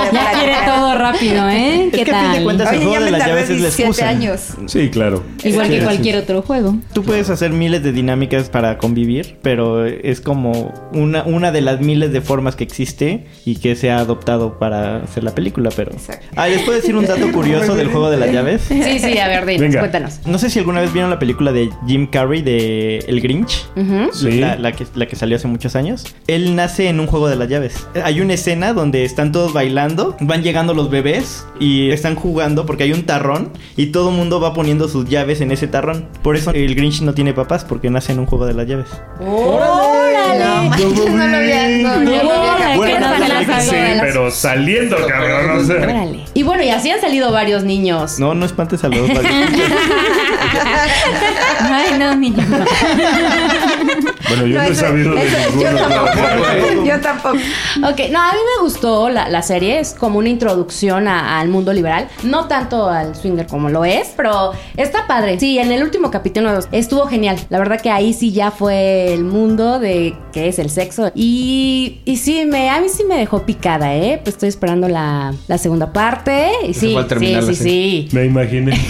[0.00, 1.84] donde Ya quiere todo rápido, ¿eh?
[1.86, 2.44] Es ¿Qué que a fin de tal?
[2.44, 4.08] cuentas- el Oye, juego ya de me las tardé llaves es la 17 excusa.
[4.08, 4.40] años.
[4.66, 5.22] Sí, claro.
[5.44, 5.84] Igual Sí, que sí.
[5.84, 6.76] cualquier otro juego.
[6.92, 11.80] Tú puedes hacer miles de dinámicas para convivir, pero es como una, una de las
[11.80, 15.92] miles de formas que existe y que se ha adoptado para hacer la película, pero...
[15.92, 16.26] Exacto.
[16.36, 18.62] Ah, ¿les puedo decir un dato curioso del juego de las llaves?
[18.68, 19.80] Sí, sí, a ver, dinos, Venga.
[19.80, 20.20] cuéntanos.
[20.26, 23.66] No sé si alguna vez vieron la película de Jim Carrey de El Grinch.
[23.76, 24.12] Ujú.
[24.12, 24.38] Sí.
[24.40, 26.04] La, la que, la que salió hace muchos años.
[26.26, 27.86] Él nace en un juego de las llaves.
[28.04, 32.84] Hay una escena donde están todos bailando, van llegando los bebés y están jugando porque
[32.84, 36.06] hay un tarrón y todo el mundo va poniendo sus llaves en ese tarrón.
[36.22, 38.88] Por eso el Grinch no tiene papás porque nace en un juego de las llaves.
[39.20, 40.36] ¡Órale!
[41.82, 46.22] No, lo había, pero saliendo, cabrón.
[46.34, 48.18] Y bueno, y así han salido varios niños.
[48.18, 49.22] No, no espantes a los bebés.
[51.60, 52.36] Ay, no, niño.
[54.28, 55.62] Bueno, yo no, he eso- sabido de ninguno.
[55.62, 56.10] Yo tampoco.
[56.86, 57.36] Yo tampoco.
[57.36, 61.48] Ok, no, a mí me gustó la, la serie, es como una introducción a- al
[61.48, 65.38] mundo liberal, no tanto al swinger como lo es, pero está padre.
[65.40, 69.24] Sí, en el último capítulo estuvo genial, la verdad que ahí sí ya fue el
[69.24, 73.42] mundo de qué es el sexo y, y sí, me, a mí sí me dejó
[73.42, 74.20] picada, ¿eh?
[74.22, 78.08] Pues estoy esperando la, la segunda parte y sí, sí, sí, sí.
[78.12, 78.78] Me imaginé.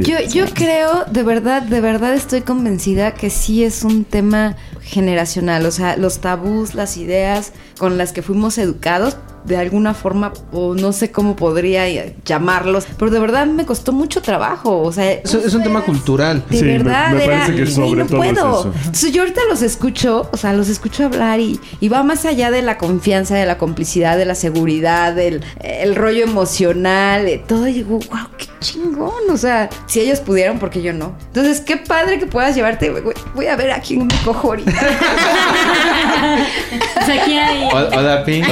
[0.00, 5.66] Yo, yo creo, de verdad, de verdad estoy convencida que sí es un tema generacional.
[5.66, 9.16] O sea, los tabús, las ideas con las que fuimos educados,
[9.48, 11.86] de alguna forma, o no sé cómo podría
[12.24, 14.80] llamarlos, pero de verdad me costó mucho trabajo.
[14.82, 16.44] O sea, Es, es un tema cultural.
[16.48, 18.60] de Sí, me- verdad me era, parece que "Güey, sobre no todo es puedo.
[18.60, 18.72] eso".
[18.76, 22.50] Entonces yo ahorita los escucho, o sea, los escucho hablar y, y va más allá
[22.50, 27.66] de la confianza, de la complicidad, de la seguridad, del el rollo emocional, de todo.
[27.66, 29.30] Y digo, wow, qué chingón.
[29.32, 31.14] O sea, si ellos pudieron, porque yo no.
[31.28, 32.92] Entonces, qué padre que puedas llevarte.
[33.34, 34.72] Voy a ver a quién me cojo ahorita.
[36.94, 37.68] Pues aquí hay.
[37.72, 38.46] Hola, hola, Pink.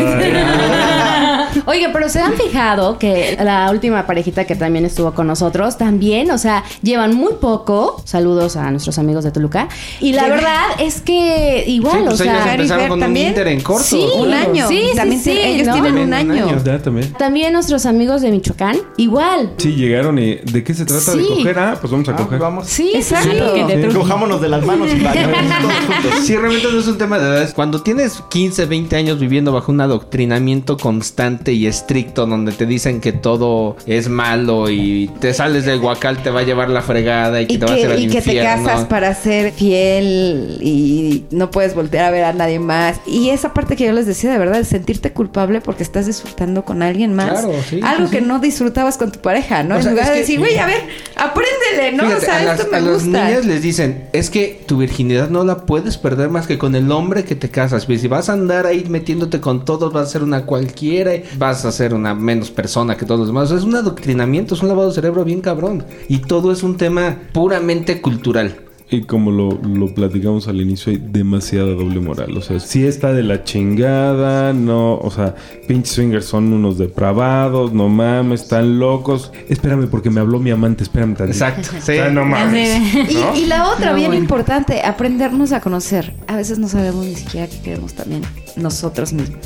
[0.87, 5.79] ねえねえ Oye, pero se han fijado que la última parejita que también estuvo con nosotros,
[5.79, 8.03] también, o sea, llevan muy poco.
[8.05, 9.69] Saludos a nuestros amigos de Toluca.
[10.01, 12.55] Y la verdad es que igual, Sí, pues o ellos sea.
[12.55, 13.17] empezaron con un.
[13.17, 13.85] Inter en corto.
[13.85, 14.69] Sí, un año.
[14.69, 15.73] Sí, sí, También sí, tienen- ellos ¿no?
[15.75, 16.81] tienen un También un año.
[16.83, 17.13] también.
[17.15, 19.53] También nuestros amigos de Michoacán, igual.
[19.59, 20.37] Sí, llegaron y...
[20.37, 21.59] ¿De qué se trata de coger?
[21.59, 22.39] Ah, pues vamos a Ah, coger.
[22.39, 22.67] vamos.
[22.67, 23.55] Sí, Exacto.
[23.95, 26.21] Cojámonos de las manos y vayamos todos juntos.
[26.27, 27.53] Sí, realmente no es un tema de edades.
[27.55, 33.01] Cuando tienes 15, 20 años viviendo bajo un adoctrinamiento constante y estricto donde te dicen
[33.01, 37.41] que todo es malo y te sales del guacal te va a llevar la fregada
[37.41, 41.25] y que Y te va a al y que te casas para ser fiel y
[41.31, 43.01] no puedes voltear a ver a nadie más.
[43.07, 46.65] Y esa parte que yo les decía, de verdad, el sentirte culpable porque estás disfrutando
[46.65, 47.31] con alguien más.
[47.41, 49.75] Claro, sí, Algo sí, que no disfrutabas con tu pareja, ¿no?
[49.75, 50.83] O en sea, lugar de que- decir, güey, a ver,
[51.17, 52.05] apréndele, ¿no?
[52.05, 53.25] Fíjate, o sea, a las, esto me a las gusta.
[53.25, 56.91] niñas les dicen, es que tu virginidad no la puedes perder más que con el
[56.93, 57.87] hombre que te casas.
[57.97, 61.73] Si vas a andar ahí metiéndote con todos, vas a ser una cualquiera, vas a
[61.73, 63.45] ser una menos persona que todos los demás.
[63.45, 65.85] O sea, es un adoctrinamiento, es un lavado de cerebro bien cabrón.
[66.09, 68.61] Y todo es un tema puramente cultural.
[68.89, 72.37] Y como lo, lo platicamos al inicio, hay demasiada doble moral.
[72.37, 75.35] O sea, sí está de la chingada, no, o sea,
[75.67, 79.33] pinches swingers son unos depravados, no mames, están locos.
[79.49, 81.45] Espérame, porque me habló mi amante, espérame tantito.
[81.45, 81.77] Exacto.
[81.77, 82.81] O sea, no mames.
[83.11, 84.23] Y, y la otra, No, bien bueno.
[84.23, 86.15] importante, aprendernos a conocer.
[86.29, 88.23] A veces no sabemos ni siquiera qué queremos también
[88.57, 89.41] nosotros mismos.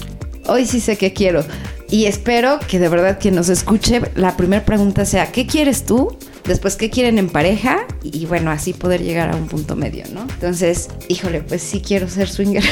[0.51, 1.45] Hoy sí sé qué quiero.
[1.91, 6.17] Y espero que de verdad quien nos escuche, la primera pregunta sea, ¿qué quieres tú?
[6.51, 7.87] Después, ¿qué quieren en pareja?
[8.03, 10.23] Y bueno, así poder llegar a un punto medio, ¿no?
[10.23, 12.65] Entonces, híjole, pues sí quiero ser swinger.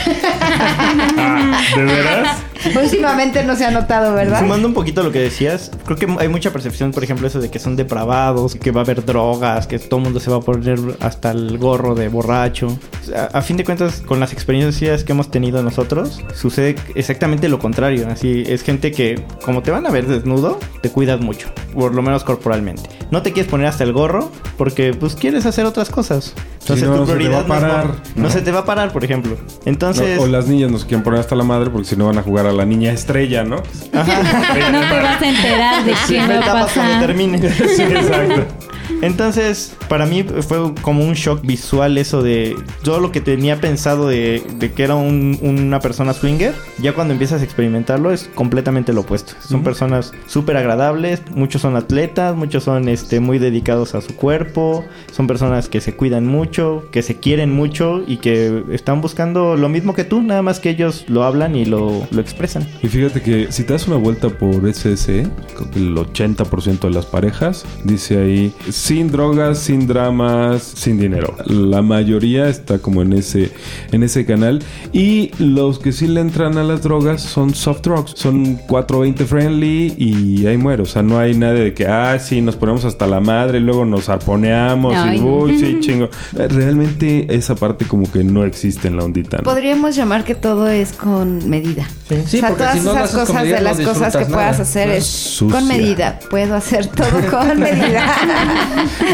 [1.16, 2.38] Ah, ¿De veras?
[2.74, 4.40] Últimamente no se ha notado, ¿verdad?
[4.40, 7.52] Sumando un poquito lo que decías, creo que hay mucha percepción, por ejemplo, eso de
[7.52, 10.40] que son depravados, que va a haber drogas, que todo el mundo se va a
[10.40, 12.76] poner hasta el gorro de borracho.
[13.04, 17.60] Sea, a fin de cuentas, con las experiencias que hemos tenido nosotros, sucede exactamente lo
[17.60, 18.08] contrario.
[18.10, 21.48] Así es gente que, como te van a ver desnudo, te cuidas mucho,
[21.78, 22.82] por lo menos corporalmente.
[23.10, 26.34] No te quieres poner hasta el gorro porque, pues, quieres hacer otras cosas.
[26.60, 28.30] Entonces, no, tu se te prioridad va a parar, no, ¿no?
[28.30, 29.36] se te va a parar, por ejemplo.
[29.64, 32.18] Entonces, No, o las niñas nos quieren poner hasta la madre porque si no van
[32.18, 33.56] a jugar a la niña estrella, ¿no?
[33.92, 37.00] No te vas a enterar de Sí, quién va a pasar.
[37.00, 37.38] termine.
[37.76, 38.67] Sí, exacto.
[39.02, 44.08] Entonces, para mí fue como un shock visual eso de todo lo que tenía pensado
[44.08, 46.54] de, de que era un- una persona swinger.
[46.80, 49.34] Ya cuando empiezas a experimentarlo es completamente lo opuesto.
[49.46, 54.84] Son personas súper agradables, muchos son atletas, muchos son este, muy dedicados a su cuerpo,
[55.12, 59.68] son personas que se cuidan mucho, que se quieren mucho y que están buscando lo
[59.68, 62.66] mismo que tú, nada más que ellos lo hablan y lo, lo expresan.
[62.82, 65.26] Y fíjate que si te das una vuelta por SSE,
[65.56, 71.34] creo que el 80% de las parejas dice ahí sin drogas, sin dramas, sin dinero.
[71.46, 73.50] La mayoría está como en ese
[73.90, 74.62] en ese canal
[74.92, 79.94] y los que sí le entran a las drogas son soft drugs, son 420 friendly
[79.98, 83.06] y ahí muere, o sea, no hay nada de que ah, sí, nos ponemos hasta
[83.06, 85.26] la madre y luego nos arponeamos Ay, y no.
[85.38, 86.08] uy, sí, chingo.
[86.32, 89.38] Realmente esa parte como que no existe en la ondita.
[89.38, 89.42] ¿no?
[89.42, 91.86] Podríamos llamar que todo es con medida.
[92.08, 94.18] Sí, o sea, porque todas si no esas cosas medida, de no las cosas que
[94.20, 94.62] disfrutas puedas nada.
[94.62, 95.58] hacer es Sucia.
[95.58, 96.18] con medida.
[96.30, 98.04] Puedo hacer todo con medida.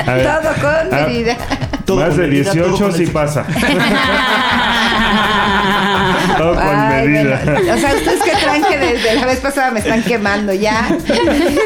[0.06, 0.24] Ver.
[0.24, 1.06] todo con Ah.
[1.06, 1.36] medida.
[1.84, 3.44] Todo Más con de medida, todo 18 con sí el- pasa.
[6.38, 7.40] Todo con Ay, medida.
[7.44, 10.86] bueno, o sea, ustedes que traen que desde la vez pasada me están quemando ya.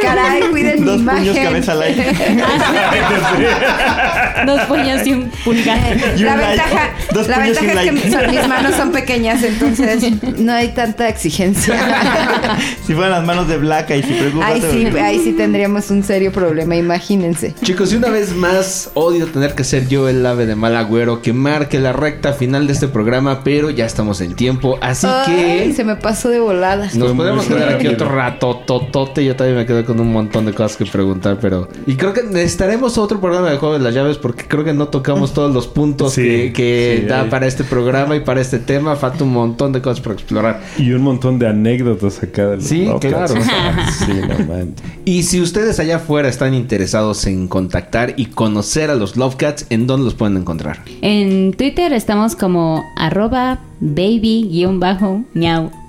[0.03, 1.21] Caray, cuiden mi Dos imagen.
[1.29, 2.07] puños cabeza al aire.
[4.47, 5.97] Dos puños y un pulgar.
[6.17, 8.01] Y un la ventaja, la ventaja es like.
[8.03, 10.05] que son- mis manos son pequeñas, entonces
[10.39, 11.77] no hay tanta exigencia.
[12.87, 14.51] Si fueran las manos de Black y si preocupas.
[14.51, 17.55] Ahí sí, ahí sí tendríamos un serio problema, imagínense.
[17.63, 21.21] Chicos, y una vez más, odio tener que ser yo el ave de mal agüero
[21.21, 25.67] que marque la recta final de este programa, pero ya estamos en tiempo, así Ay,
[25.67, 26.95] que se me pasó de voladas.
[26.95, 29.25] nos podemos quedar aquí otro rato, totote.
[29.25, 31.69] Yo también me quedo con un montón de cosas que preguntar, pero...
[31.87, 34.89] Y creo que necesitaremos otro programa de Juego de las Llaves porque creo que no
[34.89, 38.41] tocamos todos los puntos Sí, que, que sí, da hay- para este programa y para
[38.41, 38.95] este tema.
[38.97, 40.61] Falta un montón de cosas por explorar.
[40.79, 43.35] Y un montón de anécdotas acá de los Sí, claro.
[43.99, 44.57] Sí, no.
[45.05, 49.87] Y si ustedes allá afuera están interesados en contactar y conocer a los Lovecats, ¿en
[49.87, 50.83] dónde los pueden encontrar?
[51.03, 53.61] En Twitter estamos como arroba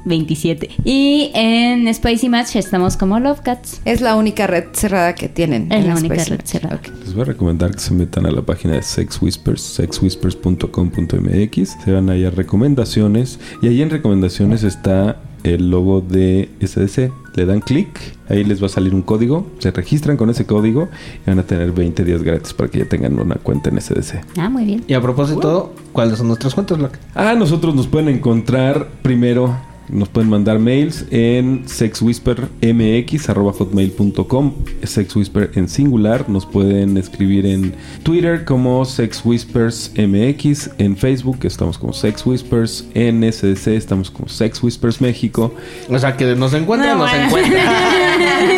[0.06, 0.70] baby-miau27.
[0.84, 3.82] Y en Spicy Match estamos como Lovecats.
[3.86, 5.72] Es la única red cerrada que tienen.
[5.72, 6.46] Es en la única red Match.
[6.46, 6.80] cerrada.
[7.04, 11.78] Les voy a recomendar que se metan a la página de Sex Whispers, sexwhispers.com.mx.
[11.84, 13.40] Se van ahí a recomendaciones.
[13.62, 17.12] Y ahí en recomendaciones está el logo de SDC.
[17.36, 17.88] Le dan clic,
[18.28, 19.48] ahí les va a salir un código.
[19.60, 20.90] Se registran con ese código
[21.26, 24.26] y van a tener 20 días gratis para que ya tengan una cuenta en SDC.
[24.38, 24.84] Ah, muy bien.
[24.88, 27.00] Y a propósito, ¿cuáles son nuestras cuentas, Black?
[27.16, 29.56] A nosotros nos pueden encontrar primero,
[29.92, 36.30] nos pueden mandar mails en sexwhispermx.hotmail.com Sexwhisper en singular.
[36.30, 37.74] Nos pueden escribir en
[38.04, 40.72] Twitter como sexwhispersmx.
[40.78, 42.86] En Facebook estamos como Sex Whispers.
[42.94, 45.54] En SDC estamos como Sex Whispers México.
[45.90, 47.26] O sea, que nos encuentran, No, nos bueno.
[47.28, 47.66] encuentran.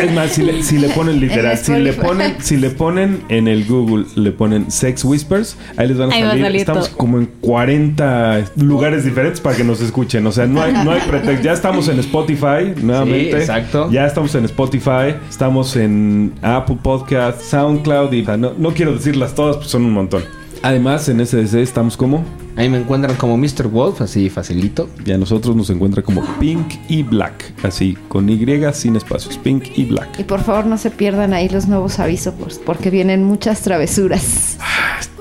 [0.02, 3.48] Es más, si le, si le ponen literal, si le ponen, si le ponen en
[3.48, 6.56] el Google, le ponen Sex Whispers, ahí les van a Ahí va a salir.
[6.56, 6.98] estamos todo.
[6.98, 10.26] como en 40 lugares diferentes para que nos escuchen.
[10.26, 11.42] O sea, no hay, no hay pretexto.
[11.42, 13.32] Ya estamos en Spotify, nuevamente.
[13.32, 13.90] Sí, exacto.
[13.90, 18.92] Ya estamos en Spotify, estamos en Apple Podcast, SoundCloud y o sea, no, no quiero
[18.94, 20.22] decirlas todas, pues son un montón.
[20.62, 22.24] Además, en SDC estamos como,
[22.56, 23.68] Ahí me encuentran como Mr.
[23.68, 24.88] Wolf, así facilito.
[25.04, 29.76] y a nosotros nos encuentra como Pink y Black, así con Y sin espacios, Pink
[29.76, 30.18] y Black.
[30.18, 34.58] Y por favor no se pierdan ahí los nuevos avisos pues, porque vienen muchas travesuras.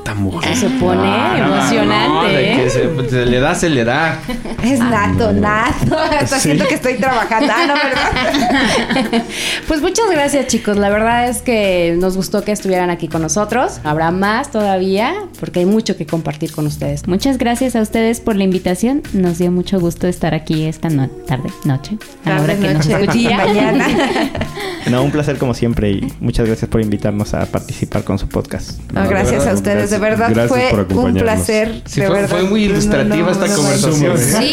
[0.04, 0.56] Esta mujer.
[0.56, 2.56] Se pone Ah, no, emocionante, de ¿eh?
[2.64, 4.18] que se, se le da, se le da.
[4.64, 5.96] Es nato, nato.
[5.96, 6.50] Hasta Sí.
[6.50, 7.54] siento que estoy trabajando.
[7.56, 9.24] Ah, no, ¿verdad?
[9.68, 10.76] Pues muchas gracias, chicos.
[10.78, 13.80] La verdad es que nos gustó que estuvieran aquí con nosotros.
[13.84, 17.08] Habrá más todavía, porque hay mucho que compartir con ustedes.
[17.08, 19.04] Muchas gracias a ustedes por la invitación.
[19.14, 22.74] Nos dio mucho gusto estar aquí esta no- tarde, noche, a la hora Tarde, que
[22.74, 23.38] nos noche, escuchen.
[23.38, 23.88] mañana.
[24.90, 28.80] No, un placer como siempre y muchas gracias por invitarnos a participar con su podcast.
[28.92, 31.82] No, No, de gracias verdad, a ustedes, de verdad Gracias por fue un placer.
[31.86, 32.30] Sí, de fue, verdad.
[32.30, 34.18] fue muy ilustrativa no, esta no, no, conversación.
[34.18, 34.52] Sí.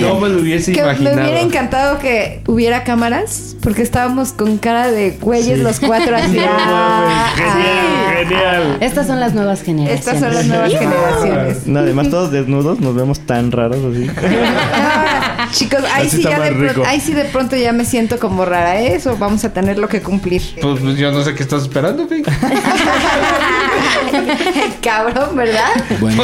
[0.00, 4.90] No me lo hubiese Que me hubiera encantado que hubiera cámaras, porque estábamos con cara
[4.90, 6.36] de güeyes los cuatro así.
[6.36, 8.14] No ah, genial, ah.
[8.28, 8.76] genial.
[8.80, 10.00] Estas son las nuevas generaciones.
[10.00, 11.66] Estas son las nuevas generaciones.
[11.66, 14.10] No, además todos desnudos nos vemos tan raros así.
[15.48, 16.82] Ah, chicos, ahí Así sí, ya de rico.
[16.86, 18.94] ahí sí de pronto ya me siento como rara, ¿eh?
[18.94, 20.42] Eso vamos a tenerlo que cumplir.
[20.60, 22.22] Pues, pues yo no sé qué estás esperando, Pi.
[24.82, 25.70] Cabrón, ¿verdad?
[26.00, 26.22] Bueno,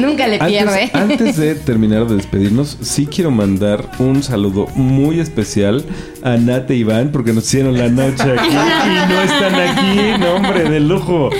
[0.00, 0.90] Nunca le pierde.
[0.92, 5.84] antes, antes de terminar de despedirnos, sí quiero mandar un saludo muy especial
[6.22, 10.34] a Nate y Iván porque nos hicieron la noche aquí y no están aquí, no
[10.34, 11.30] hombre, de lujo.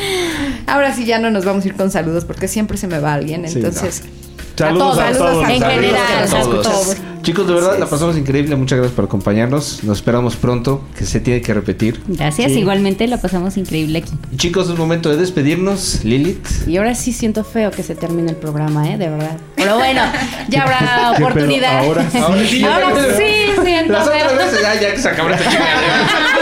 [0.67, 3.15] Ahora sí ya no nos vamos a ir con saludos porque siempre se me va
[3.15, 4.03] alguien, Sí, entonces...
[4.59, 5.49] Saludos a todos, todos.
[5.51, 6.97] en general, a a todos.
[7.23, 8.57] Chicos, de verdad la pasamos increíble.
[8.57, 9.83] Muchas gracias por acompañarnos.
[9.85, 12.01] Nos esperamos pronto, que se tiene que repetir.
[12.07, 12.61] Gracias, Sí.
[12.61, 14.13] igualmente la pasamos increíble aquí.
[14.33, 16.05] Y chicos, es momento de despedirnos.
[16.05, 16.47] Lilith.
[16.67, 18.97] Y ahora sí siento feo que se termine el programa, ¿eh?
[18.97, 19.37] De verdad.
[19.57, 20.01] Pero bueno,
[20.49, 21.79] ya habrá oportunidad.
[21.85, 22.19] Ahora sí.
[22.19, 24.39] Ahora sí, Ahora me- sí, siento Las otras feo.
[24.39, 25.29] veces ya, ya que se acabó.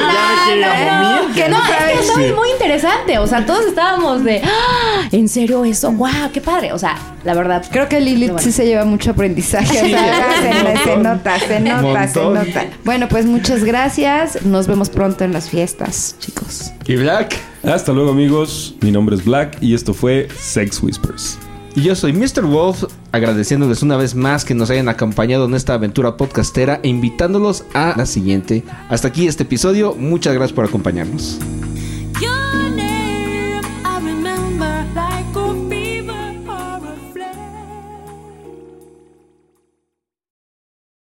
[0.00, 2.32] No, no, que no, es que Sí.
[2.34, 3.18] muy interesante.
[3.18, 5.08] O sea, todos estábamos de, ¡Ah!
[5.12, 5.90] ¿en serio eso?
[5.92, 6.30] ¡Wow!
[6.32, 6.72] ¡Qué padre!
[6.72, 7.64] O sea, la verdad.
[7.70, 8.44] Creo que Lilith bueno.
[8.44, 9.82] sí se lleva mucho aprendizaje.
[9.82, 12.66] o sea, se, se nota, se nota, se nota.
[12.84, 14.44] Bueno, pues muchas gracias.
[14.44, 16.72] Nos vemos pronto en las fiestas, chicos.
[16.86, 17.34] Y Black.
[17.64, 21.38] Hasta luego amigos, mi nombre es Black y esto fue Sex Whispers.
[21.74, 22.42] Y yo soy Mr.
[22.42, 27.64] Wolf, agradeciéndoles una vez más que nos hayan acompañado en esta aventura podcastera e invitándolos
[27.72, 28.62] a la siguiente.
[28.90, 31.38] Hasta aquí este episodio, muchas gracias por acompañarnos.